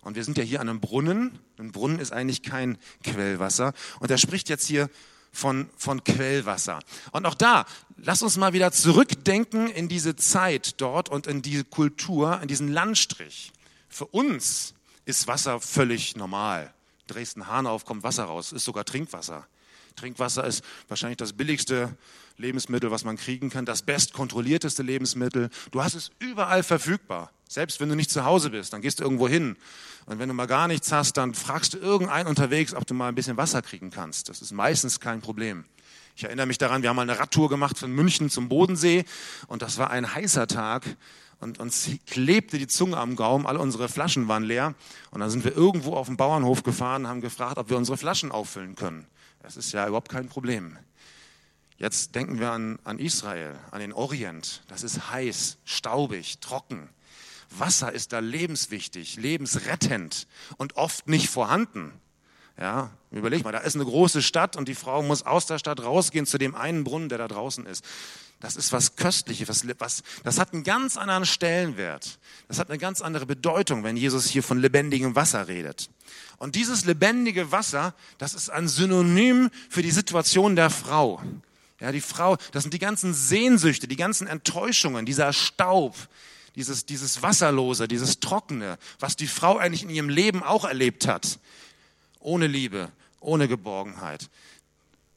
[0.00, 1.38] Und wir sind ja hier an einem Brunnen.
[1.58, 3.72] Ein Brunnen ist eigentlich kein Quellwasser.
[4.00, 4.90] Und er spricht jetzt hier
[5.30, 6.80] von, von Quellwasser.
[7.12, 7.66] Und auch da,
[7.98, 12.66] lass uns mal wieder zurückdenken in diese Zeit dort und in diese Kultur, in diesen
[12.66, 13.52] Landstrich.
[13.88, 16.74] Für uns ist Wasser völlig normal
[17.12, 19.46] drehst einen Hahn auf, kommt Wasser raus, ist sogar Trinkwasser.
[19.96, 21.96] Trinkwasser ist wahrscheinlich das billigste
[22.36, 25.50] Lebensmittel, was man kriegen kann, das bestkontrollierteste Lebensmittel.
[25.70, 27.30] Du hast es überall verfügbar.
[27.48, 29.56] Selbst wenn du nicht zu Hause bist, dann gehst du irgendwo hin.
[30.06, 33.08] Und wenn du mal gar nichts hast, dann fragst du irgendeinen unterwegs, ob du mal
[33.08, 34.30] ein bisschen Wasser kriegen kannst.
[34.30, 35.64] Das ist meistens kein Problem.
[36.14, 39.04] Ich erinnere mich daran, wir haben mal eine Radtour gemacht von München zum Bodensee
[39.46, 40.84] und das war ein heißer Tag
[41.42, 44.74] und uns klebte die Zunge am Gaumen, alle unsere Flaschen waren leer.
[45.10, 48.30] Und dann sind wir irgendwo auf den Bauernhof gefahren, haben gefragt, ob wir unsere Flaschen
[48.30, 49.06] auffüllen können.
[49.42, 50.78] Das ist ja überhaupt kein Problem.
[51.78, 54.62] Jetzt denken wir an, an Israel, an den Orient.
[54.68, 56.88] Das ist heiß, staubig, trocken.
[57.50, 61.92] Wasser ist da lebenswichtig, lebensrettend und oft nicht vorhanden.
[62.58, 65.82] Ja, überleg mal, da ist eine große Stadt und die Frau muss aus der Stadt
[65.82, 67.84] rausgehen zu dem einen Brunnen, der da draußen ist.
[68.40, 72.18] Das ist was Köstliches, was, was, das hat einen ganz anderen Stellenwert.
[72.48, 75.90] Das hat eine ganz andere Bedeutung, wenn Jesus hier von lebendigem Wasser redet.
[76.38, 81.22] Und dieses lebendige Wasser, das ist ein Synonym für die Situation der Frau.
[81.80, 85.96] Ja, die Frau, das sind die ganzen Sehnsüchte, die ganzen Enttäuschungen, dieser Staub,
[86.54, 91.38] dieses, dieses Wasserlose, dieses Trockene, was die Frau eigentlich in ihrem Leben auch erlebt hat.
[92.22, 94.30] Ohne Liebe, ohne Geborgenheit.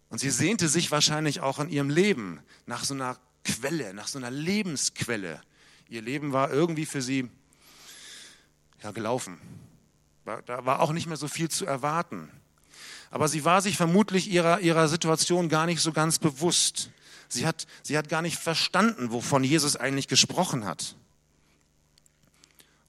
[0.09, 4.17] Und sie sehnte sich wahrscheinlich auch in ihrem Leben nach so einer Quelle, nach so
[4.17, 5.41] einer Lebensquelle.
[5.89, 7.29] Ihr Leben war irgendwie für sie
[8.81, 9.39] ja, gelaufen.
[10.45, 12.29] Da war auch nicht mehr so viel zu erwarten.
[13.11, 16.89] Aber sie war sich vermutlich ihrer, ihrer Situation gar nicht so ganz bewusst.
[17.29, 20.95] Sie hat, sie hat gar nicht verstanden, wovon Jesus eigentlich gesprochen hat.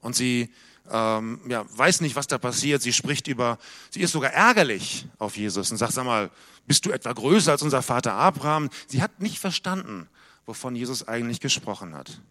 [0.01, 0.51] Und sie
[0.91, 2.81] ähm, ja, weiß nicht, was da passiert.
[2.81, 3.57] Sie spricht über,
[3.89, 6.29] sie ist sogar ärgerlich auf Jesus und sagt, sag mal,
[6.65, 8.69] bist du etwa größer als unser Vater Abraham?
[8.87, 10.07] Sie hat nicht verstanden,
[10.45, 12.21] wovon Jesus eigentlich gesprochen hat.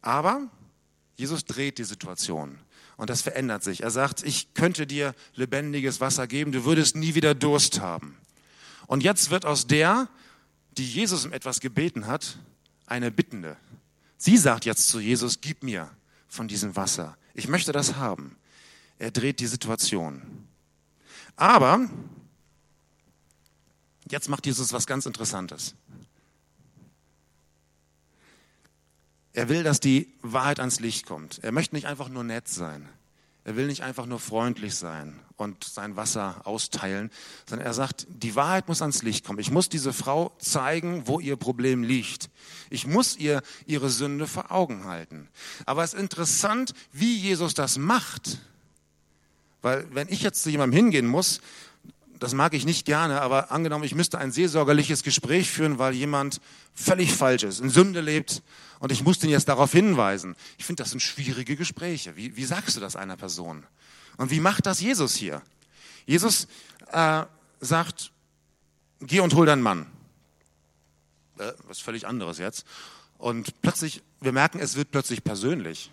[0.00, 0.42] Aber
[1.16, 2.58] Jesus dreht die Situation
[2.96, 3.82] und das verändert sich.
[3.82, 8.16] Er sagt, ich könnte dir lebendiges Wasser geben, du würdest nie wieder Durst haben.
[8.86, 10.08] Und jetzt wird aus der,
[10.76, 12.38] die Jesus um etwas gebeten hat,
[12.86, 13.56] eine Bittende.
[14.16, 15.90] Sie sagt jetzt zu Jesus, gib mir
[16.28, 17.16] von diesem Wasser.
[17.34, 18.36] Ich möchte das haben.
[18.98, 20.46] Er dreht die Situation.
[21.36, 21.88] Aber
[24.10, 25.74] jetzt macht Jesus was ganz Interessantes.
[29.32, 31.38] Er will, dass die Wahrheit ans Licht kommt.
[31.44, 32.88] Er möchte nicht einfach nur nett sein.
[33.44, 37.10] Er will nicht einfach nur freundlich sein und sein Wasser austeilen,
[37.46, 39.38] sondern er sagt, die Wahrheit muss ans Licht kommen.
[39.38, 42.28] Ich muss diese Frau zeigen, wo ihr Problem liegt.
[42.70, 45.28] Ich muss ihr ihre Sünde vor Augen halten.
[45.64, 48.38] Aber es ist interessant, wie Jesus das macht.
[49.62, 51.40] Weil wenn ich jetzt zu jemandem hingehen muss,
[52.18, 56.40] das mag ich nicht gerne, aber angenommen, ich müsste ein seelsorgerliches Gespräch führen, weil jemand
[56.74, 58.42] völlig falsch ist, in Sünde lebt
[58.80, 60.34] und ich muss den jetzt darauf hinweisen.
[60.58, 62.16] Ich finde, das sind schwierige Gespräche.
[62.16, 63.64] Wie, wie sagst du das einer Person?
[64.18, 65.40] Und wie macht das Jesus hier?
[66.04, 66.48] Jesus
[66.92, 67.24] äh,
[67.60, 68.12] sagt,
[69.00, 69.86] geh und hol deinen Mann.
[71.38, 72.66] Äh, was völlig anderes jetzt.
[73.16, 75.90] Und plötzlich, wir merken, es wird plötzlich persönlich.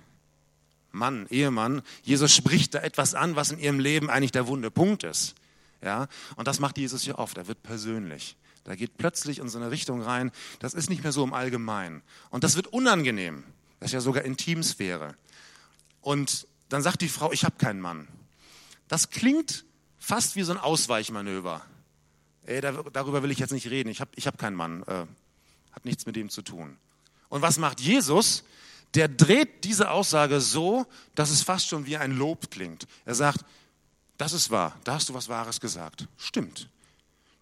[0.92, 5.04] Mann, Ehemann, Jesus spricht da etwas an, was in ihrem Leben eigentlich der wunde Punkt
[5.04, 5.36] ist.
[5.82, 6.08] Ja?
[6.36, 7.38] Und das macht Jesus hier oft.
[7.38, 8.38] Er wird persönlich.
[8.64, 10.32] Da geht plötzlich in so eine Richtung rein.
[10.60, 12.02] Das ist nicht mehr so im Allgemeinen.
[12.32, 13.44] Und das wird unangenehm.
[13.80, 15.16] Das ist ja sogar Intimsphäre.
[16.02, 18.06] Und dann sagt die Frau, ich habe keinen Mann.
[18.90, 19.64] Das klingt
[19.98, 21.66] fast wie so ein Ausweichmanöver.
[22.46, 23.88] Ey, darüber will ich jetzt nicht reden.
[23.88, 24.84] Ich habe ich hab keinen Mann.
[24.84, 25.06] Äh,
[25.72, 26.76] hat nichts mit dem zu tun.
[27.30, 28.44] Und was macht Jesus?
[28.94, 30.86] Der dreht diese Aussage so,
[31.16, 32.88] dass es fast schon wie ein Lob klingt.
[33.06, 33.46] Er sagt,
[34.18, 34.78] das ist wahr.
[34.84, 36.10] Da hast du was Wahres gesagt.
[36.18, 36.68] Stimmt.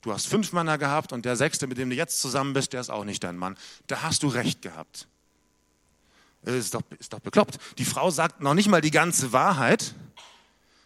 [0.02, 2.82] Du hast fünf Männer gehabt und der sechste, mit dem du jetzt zusammen bist, der
[2.82, 3.58] ist auch nicht dein Mann.
[3.88, 5.08] Da hast du recht gehabt.
[6.44, 7.58] Ist doch, ist doch bekloppt.
[7.78, 9.96] Die Frau sagt noch nicht mal die ganze Wahrheit.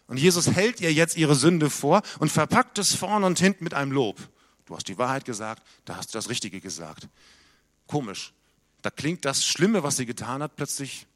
[0.07, 3.73] Und Jesus hält ihr jetzt ihre Sünde vor und verpackt es vorn und hinten mit
[3.73, 4.17] einem Lob.
[4.65, 7.07] du hast die Wahrheit gesagt, da hast du das Richtige gesagt.
[7.87, 8.33] Komisch.
[8.81, 11.07] Da klingt das Schlimme, was sie getan hat, plötzlich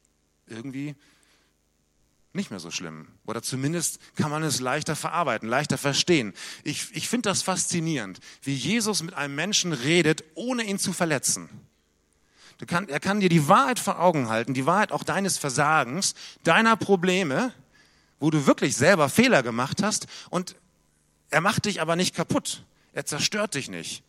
[0.46, 0.94] irgendwie
[2.34, 3.08] nicht mehr so schlimm.
[3.26, 6.34] Oder zumindest kann man es leichter verarbeiten, leichter verstehen.
[6.64, 11.48] Ich, ich finde das faszinierend, wie Jesus mit einem Menschen redet, ohne ihn zu verletzen.
[12.66, 16.76] Kann, er kann dir die Wahrheit vor Augen halten, die Wahrheit auch deines Versagens, deiner
[16.76, 17.52] Probleme,
[18.20, 20.54] wo du wirklich selber Fehler gemacht hast und
[21.30, 22.62] er macht dich aber nicht kaputt.
[22.92, 24.04] Er zerstört dich nicht.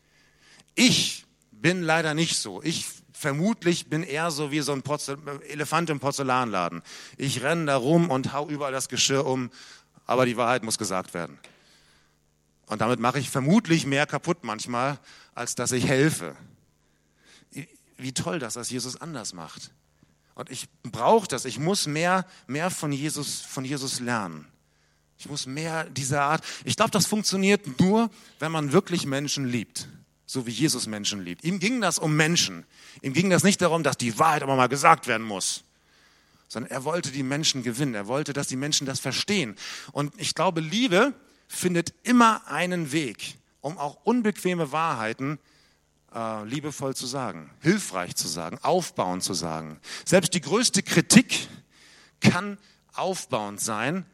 [0.76, 2.62] Ich bin leider nicht so.
[2.62, 6.84] Ich vermutlich bin eher so wie so ein Porzel Elefant im Porzellanladen.
[7.18, 9.50] Ich renne da rum und hau überall das Geschirr um,
[10.06, 11.39] aber die Wahrheit muss gesagt werden.
[12.68, 15.00] Und damit mache ich vermutlich mehr kaputt manchmal,
[15.34, 16.36] als dass ich helfe.
[18.04, 19.72] Wie toll, dass das Jesus anders macht.
[20.36, 21.46] Und ich brauche das.
[21.46, 24.46] Ich muss mehr, mehr von Jesus, von Jesus lernen.
[25.18, 26.44] Ich muss mehr dieser Art.
[26.66, 29.88] Ich glaube, das funktioniert nur, wenn man wirklich Menschen liebt
[30.26, 31.44] so wie Jesus Menschen liebt.
[31.44, 32.66] Ihm ging das um Menschen.
[33.04, 35.63] Ihm ging das nicht darum, dass die Wahrheit aber mal gesagt werden muss,
[36.48, 37.94] sondern er wollte die Menschen gewinnen.
[37.94, 39.56] Er wollte, dass die Menschen das verstehen.
[39.92, 41.13] Und ich glaube, Liebe
[41.48, 45.38] findet immer einen Weg, um auch unbequeme Wahrheiten
[46.13, 49.80] äh, liebevoll zu sagen, hilfreich zu sagen, aufbauend zu sagen.
[50.06, 51.47] Selbst die größte Kritik
[52.19, 52.58] kann
[52.93, 54.06] aufbauend sein,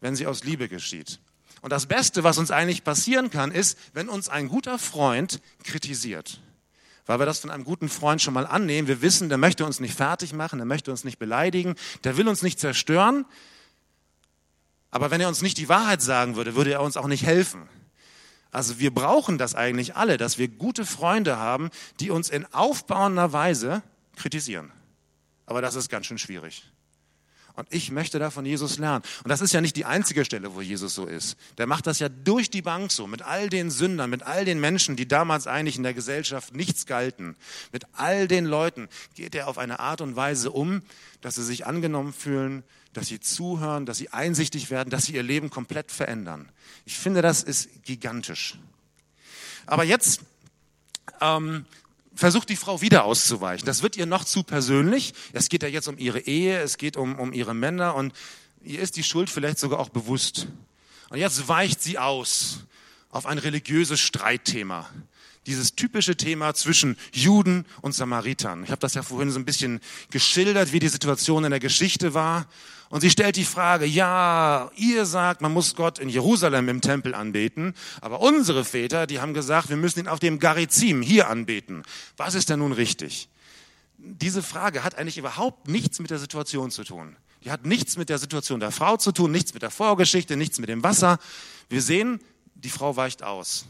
[0.00, 1.20] wenn sie aus Liebe geschieht.
[1.60, 6.40] Und das Beste, was uns eigentlich passieren kann, ist, wenn uns ein guter Freund kritisiert.
[7.06, 8.88] Weil wir das von einem guten Freund schon mal annehmen.
[8.88, 12.28] Wir wissen, der möchte uns nicht fertig machen, der möchte uns nicht beleidigen, der will
[12.28, 13.24] uns nicht zerstören.
[14.90, 17.68] Aber wenn er uns nicht die Wahrheit sagen würde, würde er uns auch nicht helfen.
[18.52, 23.32] Also wir brauchen das eigentlich alle, dass wir gute Freunde haben, die uns in aufbauender
[23.32, 23.82] Weise
[24.14, 24.70] kritisieren.
[25.46, 26.64] Aber das ist ganz schön schwierig.
[27.54, 29.04] Und ich möchte da von Jesus lernen.
[29.24, 31.36] Und das ist ja nicht die einzige Stelle, wo Jesus so ist.
[31.58, 34.60] Der macht das ja durch die Bank so, mit all den Sündern, mit all den
[34.60, 37.36] Menschen, die damals eigentlich in der Gesellschaft nichts galten.
[37.70, 40.82] Mit all den Leuten geht er auf eine Art und Weise um,
[41.20, 45.22] dass sie sich angenommen fühlen, dass sie zuhören, dass sie einsichtig werden, dass sie ihr
[45.22, 46.50] Leben komplett verändern.
[46.84, 48.58] Ich finde, das ist gigantisch.
[49.66, 50.20] Aber jetzt
[51.20, 51.64] ähm,
[52.14, 53.66] versucht die Frau wieder auszuweichen.
[53.66, 55.14] Das wird ihr noch zu persönlich.
[55.32, 58.12] Es geht ja jetzt um ihre Ehe, es geht um, um ihre Männer und
[58.62, 60.46] ihr ist die Schuld vielleicht sogar auch bewusst.
[61.10, 62.60] Und jetzt weicht sie aus
[63.10, 64.88] auf ein religiöses Streitthema.
[65.46, 68.62] Dieses typische Thema zwischen Juden und Samaritern.
[68.62, 72.14] Ich habe das ja vorhin so ein bisschen geschildert, wie die Situation in der Geschichte
[72.14, 72.46] war.
[72.90, 77.14] Und sie stellt die Frage, ja, ihr sagt, man muss Gott in Jerusalem im Tempel
[77.14, 81.84] anbeten, aber unsere Väter, die haben gesagt, wir müssen ihn auf dem Garizim hier anbeten.
[82.18, 83.30] Was ist denn nun richtig?
[83.96, 87.16] Diese Frage hat eigentlich überhaupt nichts mit der Situation zu tun.
[87.44, 90.58] Die hat nichts mit der Situation der Frau zu tun, nichts mit der Vorgeschichte, nichts
[90.58, 91.18] mit dem Wasser.
[91.68, 92.20] Wir sehen,
[92.54, 93.64] die Frau weicht aus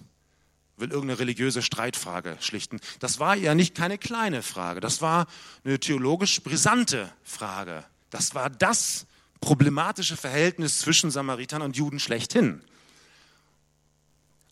[0.82, 2.80] will irgendeine religiöse Streitfrage schlichten.
[2.98, 5.26] Das war ja nicht keine kleine Frage, das war
[5.64, 7.84] eine theologisch brisante Frage.
[8.10, 9.06] Das war das
[9.40, 12.60] problematische Verhältnis zwischen Samaritern und Juden schlechthin.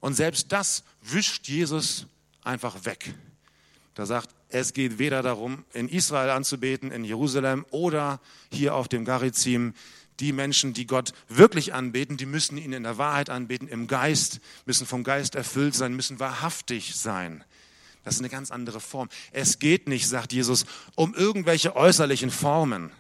[0.01, 2.07] Und selbst das wischt Jesus
[2.43, 3.13] einfach weg.
[3.95, 9.05] Da sagt, es geht weder darum, in Israel anzubeten, in Jerusalem oder hier auf dem
[9.05, 9.75] Garizim.
[10.21, 14.41] Die Menschen, die Gott wirklich anbeten, die müssen ihn in der Wahrheit anbeten, im Geist,
[14.67, 17.43] müssen vom Geist erfüllt sein, müssen wahrhaftig sein.
[18.05, 19.09] Das ist eine ganz andere Form.
[19.33, 22.91] Es geht nicht, sagt Jesus, um irgendwelche äußerlichen Formen.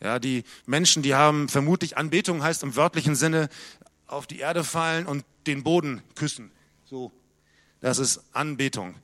[0.00, 3.48] Ja, die Menschen, die haben vermutlich Anbetung heißt im wörtlichen Sinne
[4.06, 6.50] auf die Erde fallen und den Boden küssen.
[6.84, 7.12] So,
[7.80, 8.94] das ist Anbetung.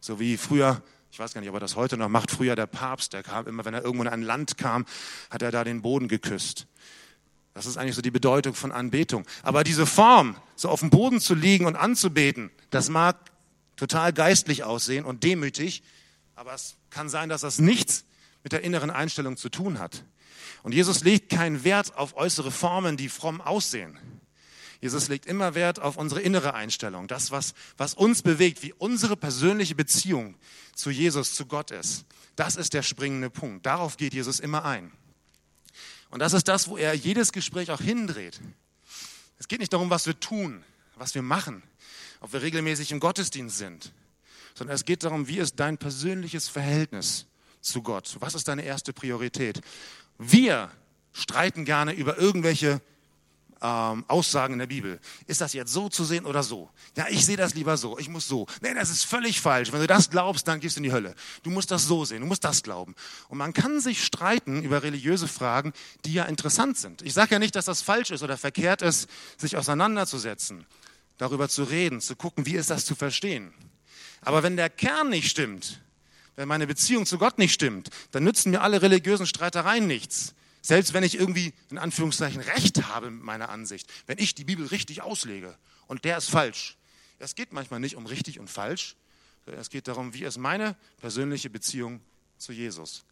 [0.00, 0.82] So wie früher,
[1.12, 3.46] ich weiß gar nicht, ob er das heute noch macht, früher der Papst, der kam
[3.46, 4.86] immer, wenn er irgendwo in ein Land kam,
[5.28, 6.66] hat er da den Boden geküsst.
[7.52, 9.26] Das ist eigentlich so die Bedeutung von Anbetung.
[9.42, 13.30] Aber diese Form, so auf dem Boden zu liegen und anzubeten, das mag
[13.76, 15.82] total geistlich aussehen und demütig,
[16.34, 18.06] aber es kann sein, dass das nichts
[18.42, 20.04] mit der inneren Einstellung zu tun hat.
[20.62, 23.98] Und Jesus legt keinen Wert auf äußere Formen, die fromm aussehen.
[24.82, 29.16] Jesus legt immer Wert auf unsere innere Einstellung, das, was, was uns bewegt, wie unsere
[29.16, 30.34] persönliche Beziehung
[30.74, 32.04] zu Jesus, zu Gott ist.
[32.34, 33.64] Das ist der springende Punkt.
[33.64, 34.90] Darauf geht Jesus immer ein.
[36.10, 38.40] Und das ist das, wo er jedes Gespräch auch hindreht.
[39.38, 40.64] Es geht nicht darum, was wir tun,
[40.96, 41.62] was wir machen,
[42.18, 43.92] ob wir regelmäßig im Gottesdienst sind,
[44.52, 47.26] sondern es geht darum, wie ist dein persönliches Verhältnis
[47.60, 48.16] zu Gott?
[48.18, 49.60] Was ist deine erste Priorität?
[50.18, 50.72] Wir
[51.12, 52.80] streiten gerne über irgendwelche
[53.62, 55.00] ähm, Aussagen in der Bibel.
[55.26, 56.68] Ist das jetzt so zu sehen oder so?
[56.96, 57.98] Ja, ich sehe das lieber so.
[57.98, 58.46] Ich muss so.
[58.60, 59.72] Nee, das ist völlig falsch.
[59.72, 61.14] Wenn du das glaubst, dann gehst du in die Hölle.
[61.42, 62.20] Du musst das so sehen.
[62.20, 62.94] Du musst das glauben.
[63.28, 65.72] Und man kann sich streiten über religiöse Fragen,
[66.04, 67.02] die ja interessant sind.
[67.02, 70.66] Ich sage ja nicht, dass das falsch ist oder verkehrt ist, sich auseinanderzusetzen
[71.18, 73.54] darüber zu reden, zu gucken, wie ist das zu verstehen.
[74.22, 75.80] Aber wenn der Kern nicht stimmt,
[76.34, 80.34] wenn meine Beziehung zu Gott nicht stimmt, dann nützen mir alle religiösen Streitereien nichts.
[80.62, 84.66] Selbst wenn ich irgendwie in Anführungszeichen Recht habe mit meiner Ansicht, wenn ich die Bibel
[84.66, 85.58] richtig auslege
[85.88, 86.76] und der ist falsch.
[87.18, 88.96] Es geht manchmal nicht um richtig und falsch,
[89.44, 92.00] sondern es geht darum, wie ist meine persönliche Beziehung
[92.38, 93.04] zu Jesus.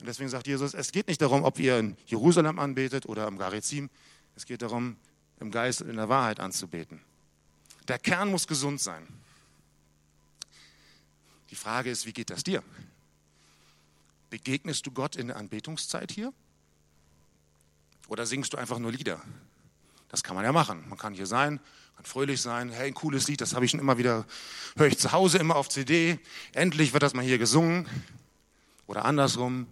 [0.00, 3.38] Und deswegen sagt Jesus, es geht nicht darum, ob ihr in Jerusalem anbetet oder im
[3.38, 3.90] Garizim.
[4.34, 4.96] Es geht darum,
[5.38, 7.00] im Geist und in der Wahrheit anzubeten.
[7.88, 9.06] Der Kern muss gesund sein.
[11.50, 12.62] Die Frage ist, wie geht das dir?
[14.30, 16.32] Begegnest du Gott in der Anbetungszeit hier?
[18.08, 19.20] Oder singst du einfach nur Lieder?
[20.08, 20.88] Das kann man ja machen.
[20.88, 21.60] Man kann hier sein,
[21.96, 22.70] kann fröhlich sein.
[22.70, 24.24] Hey, ein cooles Lied, das habe ich schon immer wieder,
[24.76, 26.18] höre ich zu Hause immer auf CD.
[26.52, 27.88] Endlich wird das mal hier gesungen.
[28.86, 29.66] Oder andersrum,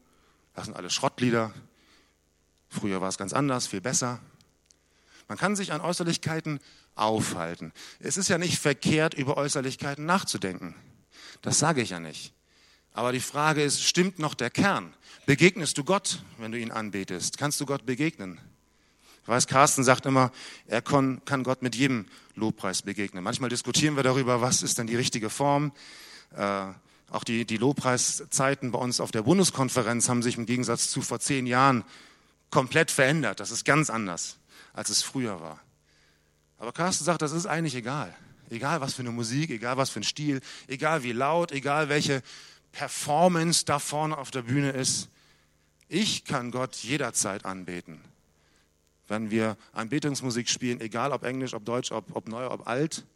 [0.55, 1.53] das sind alles Schrottlieder.
[2.69, 4.21] Früher war es ganz anders, viel besser.
[5.29, 6.61] Man kann sich an Äußerlichkeiten
[6.97, 7.73] aufhalten.
[8.01, 10.75] Es ist ja nicht verkehrt, über Äußerlichkeiten nachzudenken.
[11.43, 12.33] Das sage ich ja nicht.
[12.95, 14.95] Aber die Frage ist, stimmt noch der Kern?
[15.27, 17.39] Begegnest du Gott, wenn du ihn anbetest?
[17.39, 18.41] Kannst du Gott begegnen?
[19.23, 20.31] Ich weiß, Carsten sagt immer,
[20.69, 23.25] er kann, Gott mit jedem Lobpreis begegnen.
[23.25, 25.73] Manchmal diskutieren wir darüber, was ist denn die richtige Form.
[26.37, 26.67] Äh,
[27.11, 31.19] auch die, die Lobpreiszeiten bei uns auf der Bundeskonferenz haben sich im Gegensatz zu vor
[31.19, 31.85] zehn Jahren
[32.51, 33.41] komplett verändert.
[33.41, 34.37] Das ist ganz anders,
[34.73, 35.59] als es früher war.
[36.59, 38.15] Aber Carsten sagt, das ist eigentlich egal.
[38.51, 42.23] Egal was für eine Musik, egal was für ein Stil, egal wie laut, egal welche
[42.75, 45.09] Performance da vorne auf der Bühne ist.
[45.89, 48.01] Ich kann Gott jederzeit anbeten.
[49.07, 53.07] Wenn wir Anbetungsmusik spielen, egal ob Englisch, ob Deutsch, ob, ob neu, ob alt,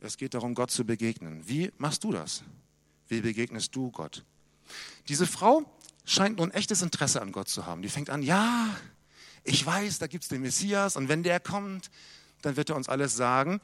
[0.00, 1.46] es geht darum, Gott zu begegnen.
[1.46, 2.42] Wie machst du das?
[3.08, 4.24] Wie begegnest du Gott?
[5.08, 5.70] Diese Frau
[6.04, 7.82] scheint nun echtes Interesse an Gott zu haben.
[7.82, 8.68] Die fängt an, ja,
[9.44, 11.90] ich weiß, da gibt es den Messias und wenn der kommt,
[12.40, 13.60] dann wird er uns alles sagen.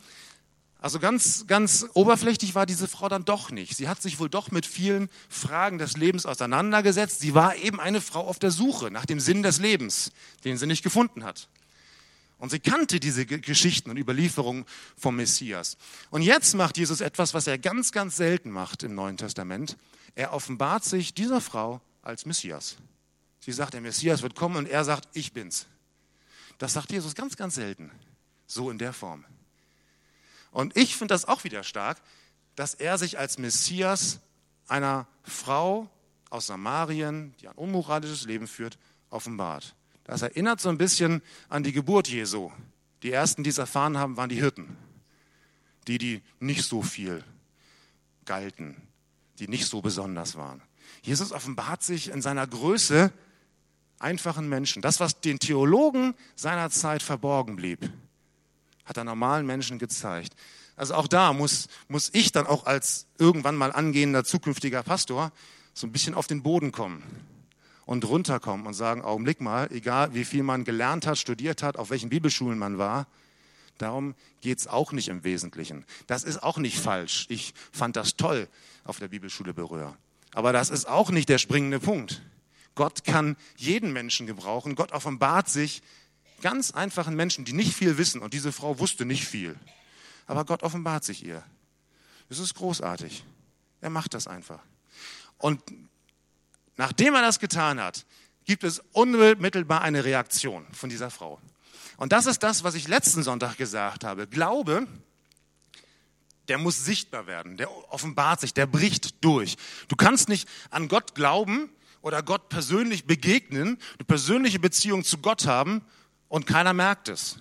[0.84, 3.74] Also ganz, ganz oberflächlich war diese Frau dann doch nicht.
[3.74, 7.20] Sie hat sich wohl doch mit vielen Fragen des Lebens auseinandergesetzt.
[7.20, 10.12] Sie war eben eine Frau auf der Suche nach dem Sinn des Lebens,
[10.44, 11.48] den sie nicht gefunden hat.
[12.36, 15.78] Und sie kannte diese Geschichten und Überlieferungen vom Messias.
[16.10, 19.78] Und jetzt macht Jesus etwas, was er ganz, ganz selten macht im Neuen Testament.
[20.14, 22.76] Er offenbart sich dieser Frau als Messias.
[23.40, 25.64] Sie sagt, der Messias wird kommen und er sagt, ich bin's.
[26.58, 27.90] Das sagt Jesus ganz, ganz selten.
[28.46, 29.24] So in der Form.
[30.54, 32.00] Und ich finde das auch wieder stark,
[32.54, 34.20] dass er sich als Messias
[34.68, 35.90] einer Frau
[36.30, 38.78] aus Samarien, die ein unmoralisches Leben führt,
[39.10, 39.74] offenbart.
[40.04, 42.52] Das erinnert so ein bisschen an die Geburt Jesu.
[43.02, 44.76] Die ersten, die es erfahren haben, waren die Hirten.
[45.88, 47.24] Die, die nicht so viel
[48.24, 48.76] galten,
[49.40, 50.62] die nicht so besonders waren.
[51.02, 53.12] Jesus offenbart sich in seiner Größe
[53.98, 54.82] einfachen Menschen.
[54.82, 57.90] Das, was den Theologen seiner Zeit verborgen blieb,
[58.84, 60.34] hat er normalen Menschen gezeigt.
[60.76, 65.32] Also auch da muss, muss ich dann auch als irgendwann mal angehender zukünftiger Pastor
[65.72, 67.02] so ein bisschen auf den Boden kommen
[67.86, 71.90] und runterkommen und sagen, Augenblick mal, egal wie viel man gelernt hat, studiert hat, auf
[71.90, 73.06] welchen Bibelschulen man war,
[73.78, 75.84] darum geht es auch nicht im Wesentlichen.
[76.06, 77.26] Das ist auch nicht falsch.
[77.28, 78.48] Ich fand das toll
[78.84, 79.96] auf der Bibelschule Berühr.
[80.32, 82.22] Aber das ist auch nicht der springende Punkt.
[82.74, 84.74] Gott kann jeden Menschen gebrauchen.
[84.74, 85.82] Gott offenbart sich
[86.42, 88.20] ganz einfachen Menschen, die nicht viel wissen.
[88.20, 89.56] Und diese Frau wusste nicht viel.
[90.26, 91.42] Aber Gott offenbart sich ihr.
[92.28, 93.24] Es ist großartig.
[93.80, 94.60] Er macht das einfach.
[95.38, 95.60] Und
[96.76, 98.06] nachdem er das getan hat,
[98.44, 101.40] gibt es unmittelbar eine Reaktion von dieser Frau.
[101.96, 104.26] Und das ist das, was ich letzten Sonntag gesagt habe.
[104.26, 104.86] Glaube,
[106.48, 109.56] der muss sichtbar werden, der offenbart sich, der bricht durch.
[109.88, 111.70] Du kannst nicht an Gott glauben
[112.02, 115.82] oder Gott persönlich begegnen, eine persönliche Beziehung zu Gott haben
[116.34, 117.36] und keiner merkt es.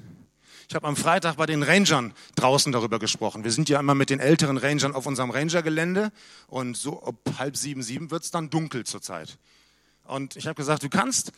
[0.69, 3.43] Ich habe am Freitag bei den Rangern draußen darüber gesprochen.
[3.43, 6.11] Wir sind ja immer mit den älteren Rangern auf unserem Rangergelände
[6.45, 9.39] und so ob halb sieben, sieben wird es dann dunkel zurzeit.
[10.03, 11.31] Und ich habe gesagt, du kannst,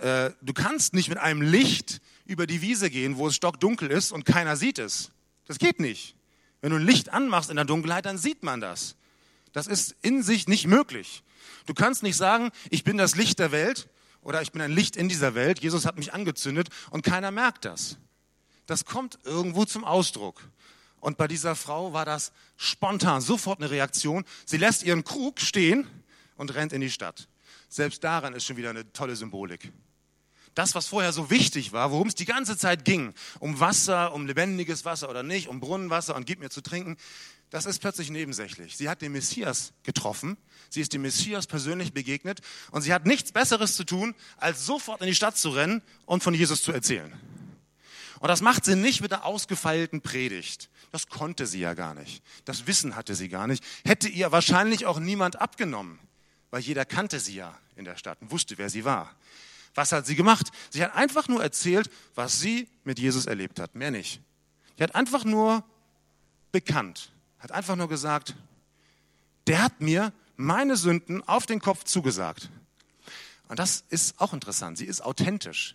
[0.00, 4.12] äh, du kannst nicht mit einem Licht über die Wiese gehen, wo es stockdunkel ist
[4.12, 5.10] und keiner sieht es.
[5.46, 6.14] Das geht nicht.
[6.60, 8.96] Wenn du ein Licht anmachst in der Dunkelheit, dann sieht man das.
[9.54, 11.22] Das ist in sich nicht möglich.
[11.64, 13.88] Du kannst nicht sagen, ich bin das Licht der Welt
[14.28, 17.64] oder ich bin ein Licht in dieser Welt, Jesus hat mich angezündet und keiner merkt
[17.64, 17.96] das.
[18.66, 20.42] Das kommt irgendwo zum Ausdruck.
[21.00, 24.26] Und bei dieser Frau war das spontan, sofort eine Reaktion.
[24.44, 25.86] Sie lässt ihren Krug stehen
[26.36, 27.26] und rennt in die Stadt.
[27.70, 29.72] Selbst daran ist schon wieder eine tolle Symbolik.
[30.54, 34.26] Das, was vorher so wichtig war, worum es die ganze Zeit ging, um Wasser, um
[34.26, 36.98] lebendiges Wasser oder nicht, um Brunnenwasser und gib mir zu trinken,
[37.50, 38.76] das ist plötzlich nebensächlich.
[38.76, 40.36] Sie hat den Messias getroffen,
[40.68, 42.40] sie ist dem Messias persönlich begegnet
[42.70, 46.22] und sie hat nichts Besseres zu tun, als sofort in die Stadt zu rennen und
[46.22, 47.12] von Jesus zu erzählen.
[48.20, 50.70] Und das macht sie nicht mit einer ausgefeilten Predigt.
[50.90, 52.22] Das konnte sie ja gar nicht.
[52.44, 53.62] Das Wissen hatte sie gar nicht.
[53.84, 55.98] Hätte ihr wahrscheinlich auch niemand abgenommen,
[56.50, 59.14] weil jeder kannte sie ja in der Stadt und wusste, wer sie war.
[59.74, 60.50] Was hat sie gemacht?
[60.70, 64.20] Sie hat einfach nur erzählt, was sie mit Jesus erlebt hat, mehr nicht.
[64.76, 65.64] Sie hat einfach nur
[66.50, 68.34] bekannt, hat einfach nur gesagt,
[69.46, 72.50] der hat mir meine Sünden auf den Kopf zugesagt.
[73.48, 74.78] Und das ist auch interessant.
[74.78, 75.74] Sie ist authentisch.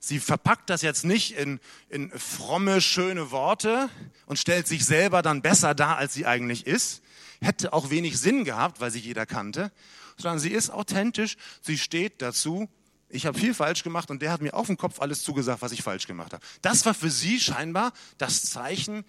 [0.00, 3.88] Sie verpackt das jetzt nicht in, in fromme, schöne Worte
[4.26, 7.02] und stellt sich selber dann besser dar, als sie eigentlich ist.
[7.40, 9.70] Hätte auch wenig Sinn gehabt, weil sie jeder kannte.
[10.16, 11.36] Sondern sie ist authentisch.
[11.60, 12.68] Sie steht dazu.
[13.08, 15.70] Ich habe viel falsch gemacht und der hat mir auf den Kopf alles zugesagt, was
[15.70, 16.44] ich falsch gemacht habe.
[16.62, 19.04] Das war für sie scheinbar das Zeichen,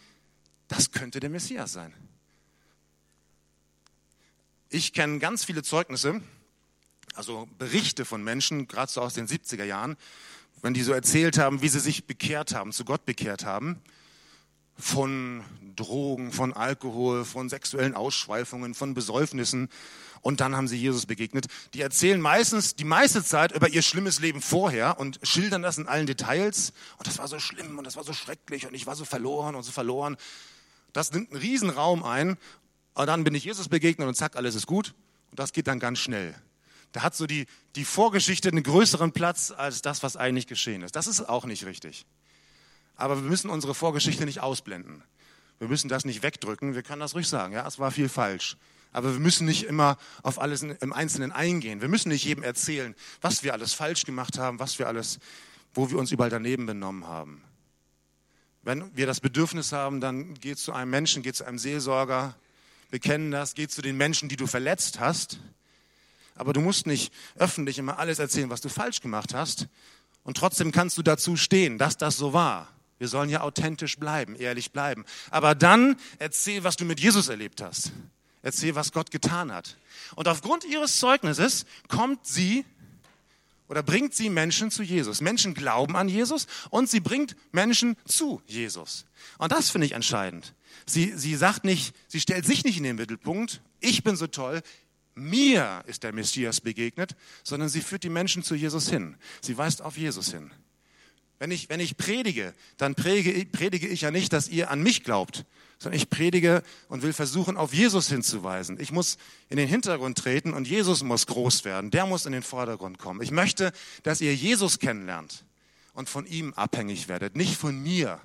[0.67, 1.93] das könnte der Messias sein.
[4.69, 6.21] Ich kenne ganz viele Zeugnisse,
[7.13, 9.97] also Berichte von Menschen, gerade so aus den 70er Jahren,
[10.63, 13.81] wenn die so erzählt haben, wie sie sich bekehrt haben, zu Gott bekehrt haben,
[14.75, 15.43] von
[15.75, 19.69] Drogen, von Alkohol, von sexuellen Ausschweifungen, von Besäufnissen
[20.21, 21.47] und dann haben sie Jesus begegnet.
[21.73, 25.87] Die erzählen meistens die meiste Zeit über ihr schlimmes Leben vorher und schildern das in
[25.87, 28.95] allen Details und das war so schlimm und das war so schrecklich und ich war
[28.95, 30.17] so verloren und so verloren.
[30.93, 32.37] Das nimmt einen riesen Raum ein
[32.93, 34.93] und dann bin ich Jesus begegnet und zack, alles ist gut
[35.31, 36.35] und das geht dann ganz schnell.
[36.91, 40.95] Da hat so die, die Vorgeschichte einen größeren Platz als das, was eigentlich geschehen ist.
[40.95, 42.05] Das ist auch nicht richtig.
[42.95, 45.03] Aber wir müssen unsere Vorgeschichte nicht ausblenden.
[45.57, 46.75] Wir müssen das nicht wegdrücken.
[46.75, 47.53] Wir können das ruhig sagen.
[47.53, 48.57] Ja, es war viel falsch.
[48.91, 51.81] Aber wir müssen nicht immer auf alles im Einzelnen eingehen.
[51.81, 55.17] Wir müssen nicht jedem erzählen, was wir alles falsch gemacht haben, was wir alles,
[55.73, 57.41] wo wir uns überall daneben benommen haben.
[58.63, 62.35] Wenn wir das Bedürfnis haben, dann geh zu einem Menschen, geh zu einem Seelsorger,
[62.89, 65.39] bekennen das, geh zu den Menschen, die du verletzt hast
[66.35, 69.67] aber du musst nicht öffentlich immer alles erzählen, was du falsch gemacht hast.
[70.23, 72.69] Und trotzdem kannst du dazu stehen, dass das so war.
[72.97, 75.05] Wir sollen ja authentisch bleiben, ehrlich bleiben.
[75.29, 77.91] Aber dann erzähl, was du mit Jesus erlebt hast.
[78.41, 79.77] Erzähl, was Gott getan hat.
[80.15, 82.65] Und aufgrund ihres Zeugnisses kommt sie
[83.73, 85.19] oder bringt sie Menschen zu Jesus.
[85.19, 89.05] Menschen glauben an Jesus und sie bringt Menschen zu Jesus.
[89.39, 90.53] Und das finde ich entscheidend.
[90.85, 93.61] Sie, sie sagt nicht, sie stellt sich nicht in den Mittelpunkt.
[93.79, 94.61] Ich bin so toll
[95.15, 99.15] mir ist der Messias begegnet, sondern sie führt die Menschen zu Jesus hin.
[99.41, 100.51] Sie weist auf Jesus hin.
[101.39, 105.03] Wenn ich, wenn ich predige, dann predige, predige ich ja nicht, dass ihr an mich
[105.03, 105.45] glaubt,
[105.83, 108.79] sondern ich predige und will versuchen, auf Jesus hinzuweisen.
[108.79, 109.17] Ich muss
[109.49, 111.91] in den Hintergrund treten und Jesus muss groß werden.
[111.91, 113.21] Der muss in den Vordergrund kommen.
[113.21, 113.73] Ich möchte,
[114.03, 115.43] dass ihr Jesus kennenlernt
[115.93, 118.19] und von ihm abhängig werdet, nicht von mir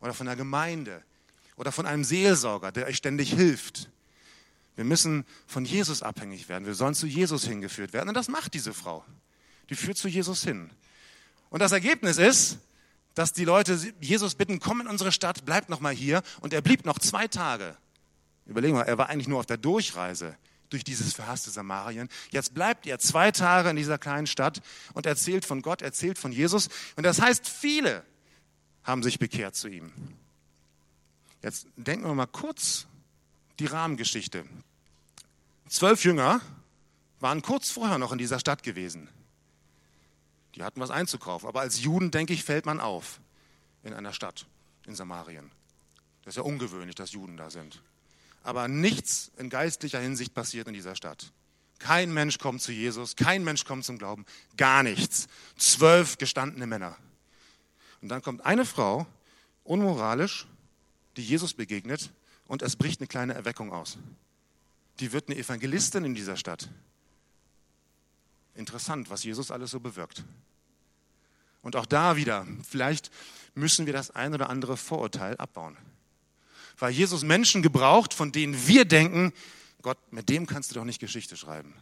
[0.00, 1.02] oder von der Gemeinde
[1.56, 3.88] oder von einem Seelsorger, der euch ständig hilft.
[4.74, 6.66] Wir müssen von Jesus abhängig werden.
[6.66, 8.08] Wir sollen zu Jesus hingeführt werden.
[8.08, 9.04] Und das macht diese Frau.
[9.70, 10.70] Die führt zu Jesus hin.
[11.48, 12.58] Und das Ergebnis ist,
[13.14, 16.22] dass die Leute Jesus bitten, komm in unsere Stadt, bleib noch mal hier.
[16.40, 17.76] Und er blieb noch zwei Tage.
[18.46, 20.36] Überlegen wir, er war eigentlich nur auf der Durchreise
[20.70, 22.08] durch dieses verhasste Samarien.
[22.30, 24.60] Jetzt bleibt er zwei Tage in dieser kleinen Stadt
[24.92, 26.68] und erzählt von Gott, erzählt von Jesus.
[26.96, 28.04] Und das heißt, viele
[28.82, 29.92] haben sich bekehrt zu ihm.
[31.42, 32.86] Jetzt denken wir mal kurz
[33.60, 34.44] die Rahmengeschichte.
[35.68, 36.40] Zwölf Jünger
[37.20, 39.08] waren kurz vorher noch in dieser Stadt gewesen.
[40.54, 41.48] Die hatten was einzukaufen.
[41.48, 43.20] Aber als Juden, denke ich, fällt man auf
[43.82, 44.46] in einer Stadt
[44.86, 45.50] in Samarien.
[46.22, 47.82] Das ist ja ungewöhnlich, dass Juden da sind.
[48.42, 51.32] Aber nichts in geistlicher Hinsicht passiert in dieser Stadt.
[51.78, 54.24] Kein Mensch kommt zu Jesus, kein Mensch kommt zum Glauben,
[54.56, 55.26] gar nichts.
[55.56, 56.96] Zwölf gestandene Männer.
[58.00, 59.06] Und dann kommt eine Frau,
[59.64, 60.46] unmoralisch,
[61.16, 62.12] die Jesus begegnet
[62.46, 63.98] und es bricht eine kleine Erweckung aus.
[65.00, 66.68] Die wird eine Evangelistin in dieser Stadt.
[68.54, 70.24] Interessant, was Jesus alles so bewirkt.
[71.62, 73.10] Und auch da wieder, vielleicht
[73.54, 75.76] müssen wir das ein oder andere Vorurteil abbauen.
[76.78, 79.32] Weil Jesus Menschen gebraucht, von denen wir denken,
[79.82, 81.74] Gott, mit dem kannst du doch nicht Geschichte schreiben.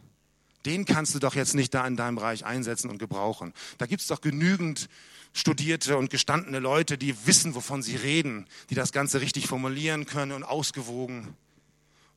[0.65, 3.53] Den kannst du doch jetzt nicht da in deinem Bereich einsetzen und gebrauchen.
[3.77, 4.87] Da gibt es doch genügend
[5.33, 10.31] studierte und gestandene Leute, die wissen, wovon sie reden, die das Ganze richtig formulieren können
[10.31, 11.35] und ausgewogen.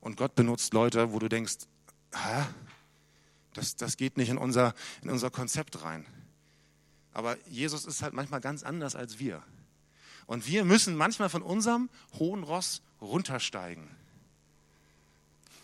[0.01, 1.57] Und Gott benutzt Leute, wo du denkst,
[2.15, 2.45] hä?
[3.57, 6.05] Das, das geht nicht in unser, in unser Konzept rein.
[7.15, 9.43] Aber Jesus ist halt manchmal ganz anders als wir.
[10.27, 11.89] Und wir müssen manchmal von unserem
[12.19, 13.89] hohen Ross runtersteigen.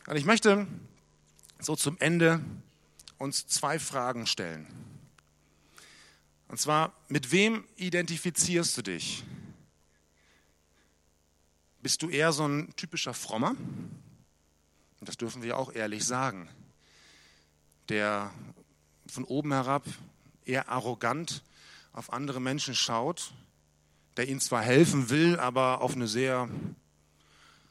[0.07, 0.67] Und ich möchte
[1.59, 2.41] so zum Ende
[3.19, 4.67] uns zwei Fragen stellen.
[6.49, 9.23] Und zwar, mit wem identifizierst du dich?
[11.83, 13.51] Bist du eher so ein typischer Frommer?
[13.51, 16.49] Und das dürfen wir auch ehrlich sagen.
[17.93, 18.31] Der
[19.07, 19.85] von oben herab
[20.47, 21.43] eher arrogant
[21.93, 23.35] auf andere Menschen schaut,
[24.17, 26.49] der ihnen zwar helfen will, aber auf eine sehr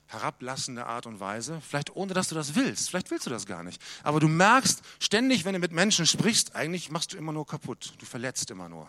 [0.05, 3.63] herablassende Art und Weise, vielleicht ohne dass du das willst, vielleicht willst du das gar
[3.63, 3.81] nicht.
[4.03, 7.95] Aber du merkst ständig, wenn du mit Menschen sprichst, eigentlich machst du immer nur kaputt,
[7.97, 8.87] du verletzt immer nur.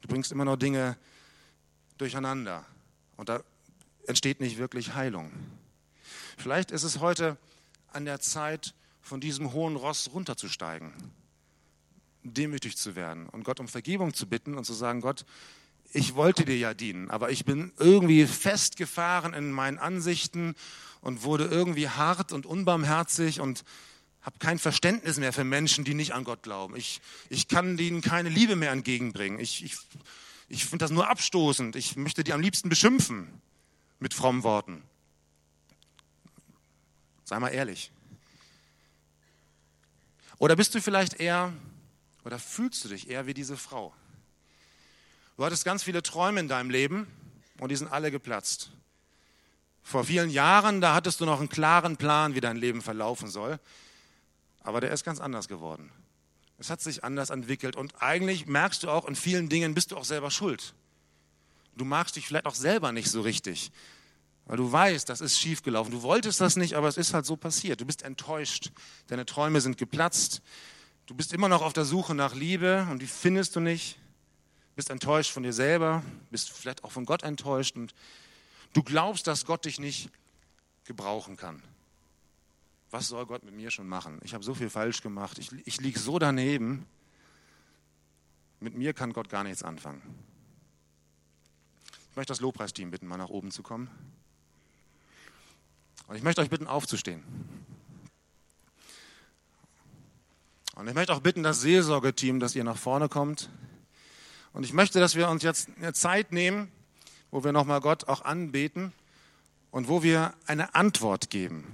[0.00, 0.96] Du bringst immer nur Dinge
[1.98, 2.64] durcheinander
[3.18, 3.42] und da
[4.06, 5.30] entsteht nicht wirklich Heilung.
[6.38, 7.36] Vielleicht ist es heute
[7.92, 8.72] an der Zeit,
[9.10, 10.92] von diesem hohen Ross runterzusteigen,
[12.22, 15.26] demütig zu werden und Gott um Vergebung zu bitten und zu sagen, Gott,
[15.92, 20.54] ich wollte dir ja dienen, aber ich bin irgendwie festgefahren in meinen Ansichten
[21.00, 23.64] und wurde irgendwie hart und unbarmherzig und
[24.22, 26.76] habe kein Verständnis mehr für Menschen, die nicht an Gott glauben.
[26.76, 27.00] Ich,
[27.30, 29.40] ich kann denen keine Liebe mehr entgegenbringen.
[29.40, 29.76] Ich, ich,
[30.48, 31.74] ich finde das nur abstoßend.
[31.74, 33.26] Ich möchte die am liebsten beschimpfen
[33.98, 34.84] mit frommen Worten.
[37.24, 37.90] Sei mal ehrlich.
[40.40, 41.52] Oder bist du vielleicht eher,
[42.24, 43.92] oder fühlst du dich eher wie diese Frau?
[45.36, 47.06] Du hattest ganz viele Träume in deinem Leben
[47.58, 48.70] und die sind alle geplatzt.
[49.82, 53.60] Vor vielen Jahren, da hattest du noch einen klaren Plan, wie dein Leben verlaufen soll,
[54.62, 55.92] aber der ist ganz anders geworden.
[56.58, 59.98] Es hat sich anders entwickelt und eigentlich merkst du auch, in vielen Dingen bist du
[59.98, 60.72] auch selber schuld.
[61.76, 63.72] Du magst dich vielleicht auch selber nicht so richtig,
[64.50, 65.92] weil du weißt, das ist schiefgelaufen.
[65.92, 67.80] Du wolltest das nicht, aber es ist halt so passiert.
[67.80, 68.72] Du bist enttäuscht,
[69.06, 70.42] deine Träume sind geplatzt.
[71.06, 73.96] Du bist immer noch auf der Suche nach Liebe und die findest du nicht
[74.74, 77.94] bist enttäuscht von dir selber, bist vielleicht auch von Gott enttäuscht und
[78.72, 80.10] du glaubst, dass Gott dich nicht
[80.84, 81.62] gebrauchen kann.
[82.90, 84.18] Was soll Gott mit mir schon machen?
[84.24, 86.86] Ich habe so viel falsch gemacht, ich, ich liege so daneben.
[88.58, 90.02] Mit mir kann Gott gar nichts anfangen.
[92.10, 93.88] Ich möchte das Lobpreisteam bitten, mal nach oben zu kommen.
[96.10, 97.22] Und ich möchte euch bitten, aufzustehen.
[100.74, 103.48] Und ich möchte auch bitten, das Seelsorgeteam, dass ihr nach vorne kommt.
[104.52, 106.72] Und ich möchte, dass wir uns jetzt eine Zeit nehmen,
[107.30, 108.92] wo wir nochmal Gott auch anbeten
[109.70, 111.64] und wo wir eine Antwort geben.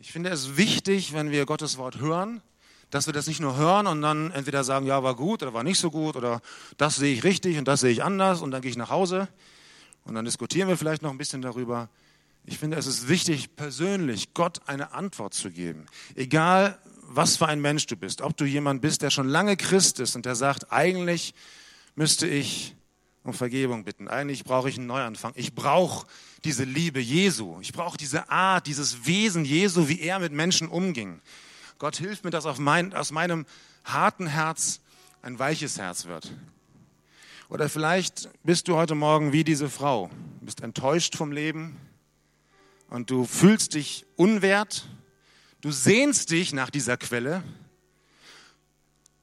[0.00, 2.40] Ich finde es wichtig, wenn wir Gottes Wort hören,
[2.88, 5.64] dass wir das nicht nur hören und dann entweder sagen, ja, war gut oder war
[5.64, 6.40] nicht so gut oder
[6.78, 9.28] das sehe ich richtig und das sehe ich anders und dann gehe ich nach Hause
[10.04, 11.90] und dann diskutieren wir vielleicht noch ein bisschen darüber.
[12.46, 15.86] Ich finde, es ist wichtig, persönlich Gott eine Antwort zu geben.
[16.14, 20.00] Egal, was für ein Mensch du bist, ob du jemand bist, der schon lange Christ
[20.00, 21.34] ist und der sagt, eigentlich
[21.94, 22.76] müsste ich
[23.22, 24.08] um Vergebung bitten.
[24.08, 25.32] Eigentlich brauche ich einen Neuanfang.
[25.36, 26.06] Ich brauche
[26.44, 27.58] diese Liebe Jesu.
[27.62, 31.20] Ich brauche diese Art, dieses Wesen Jesu, wie er mit Menschen umging.
[31.78, 33.46] Gott hilft mir, dass mein, aus meinem
[33.84, 34.80] harten Herz
[35.22, 36.30] ein weiches Herz wird.
[37.48, 40.10] Oder vielleicht bist du heute Morgen wie diese Frau,
[40.42, 41.76] bist enttäuscht vom Leben
[42.94, 44.88] und du fühlst dich unwert,
[45.60, 47.42] du sehnst dich nach dieser Quelle,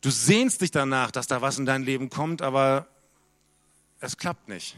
[0.02, 2.88] Du sehnst dich danach, dass da was in dein Leben kommt, aber
[4.00, 4.76] es klappt nicht.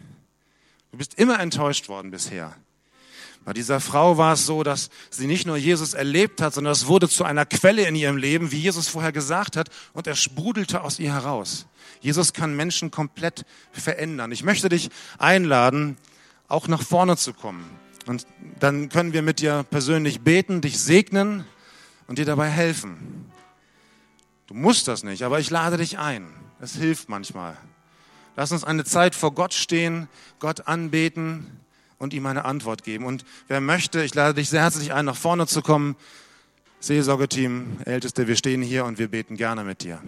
[0.91, 2.53] Du bist immer enttäuscht worden bisher.
[3.45, 6.87] Bei dieser Frau war es so, dass sie nicht nur Jesus erlebt hat, sondern es
[6.87, 10.81] wurde zu einer Quelle in ihrem Leben, wie Jesus vorher gesagt hat, und er sprudelte
[10.81, 11.67] aus ihr heraus.
[11.99, 14.31] Jesus kann Menschen komplett verändern.
[14.31, 15.97] Ich möchte dich einladen,
[16.47, 17.82] auch nach vorne zu kommen.
[18.05, 18.27] Und
[18.59, 21.45] dann können wir mit dir persönlich beten, dich segnen
[22.07, 23.31] und dir dabei helfen.
[24.47, 26.27] Du musst das nicht, aber ich lade dich ein.
[26.59, 27.57] Es hilft manchmal.
[28.35, 30.07] Lass uns eine Zeit vor Gott stehen,
[30.39, 31.59] Gott anbeten
[31.97, 33.05] und ihm eine Antwort geben.
[33.05, 35.95] Und wer möchte, ich lade dich sehr herzlich ein, nach vorne zu kommen.
[36.79, 40.01] Seelsorgeteam, Älteste, wir stehen hier und wir beten gerne mit dir.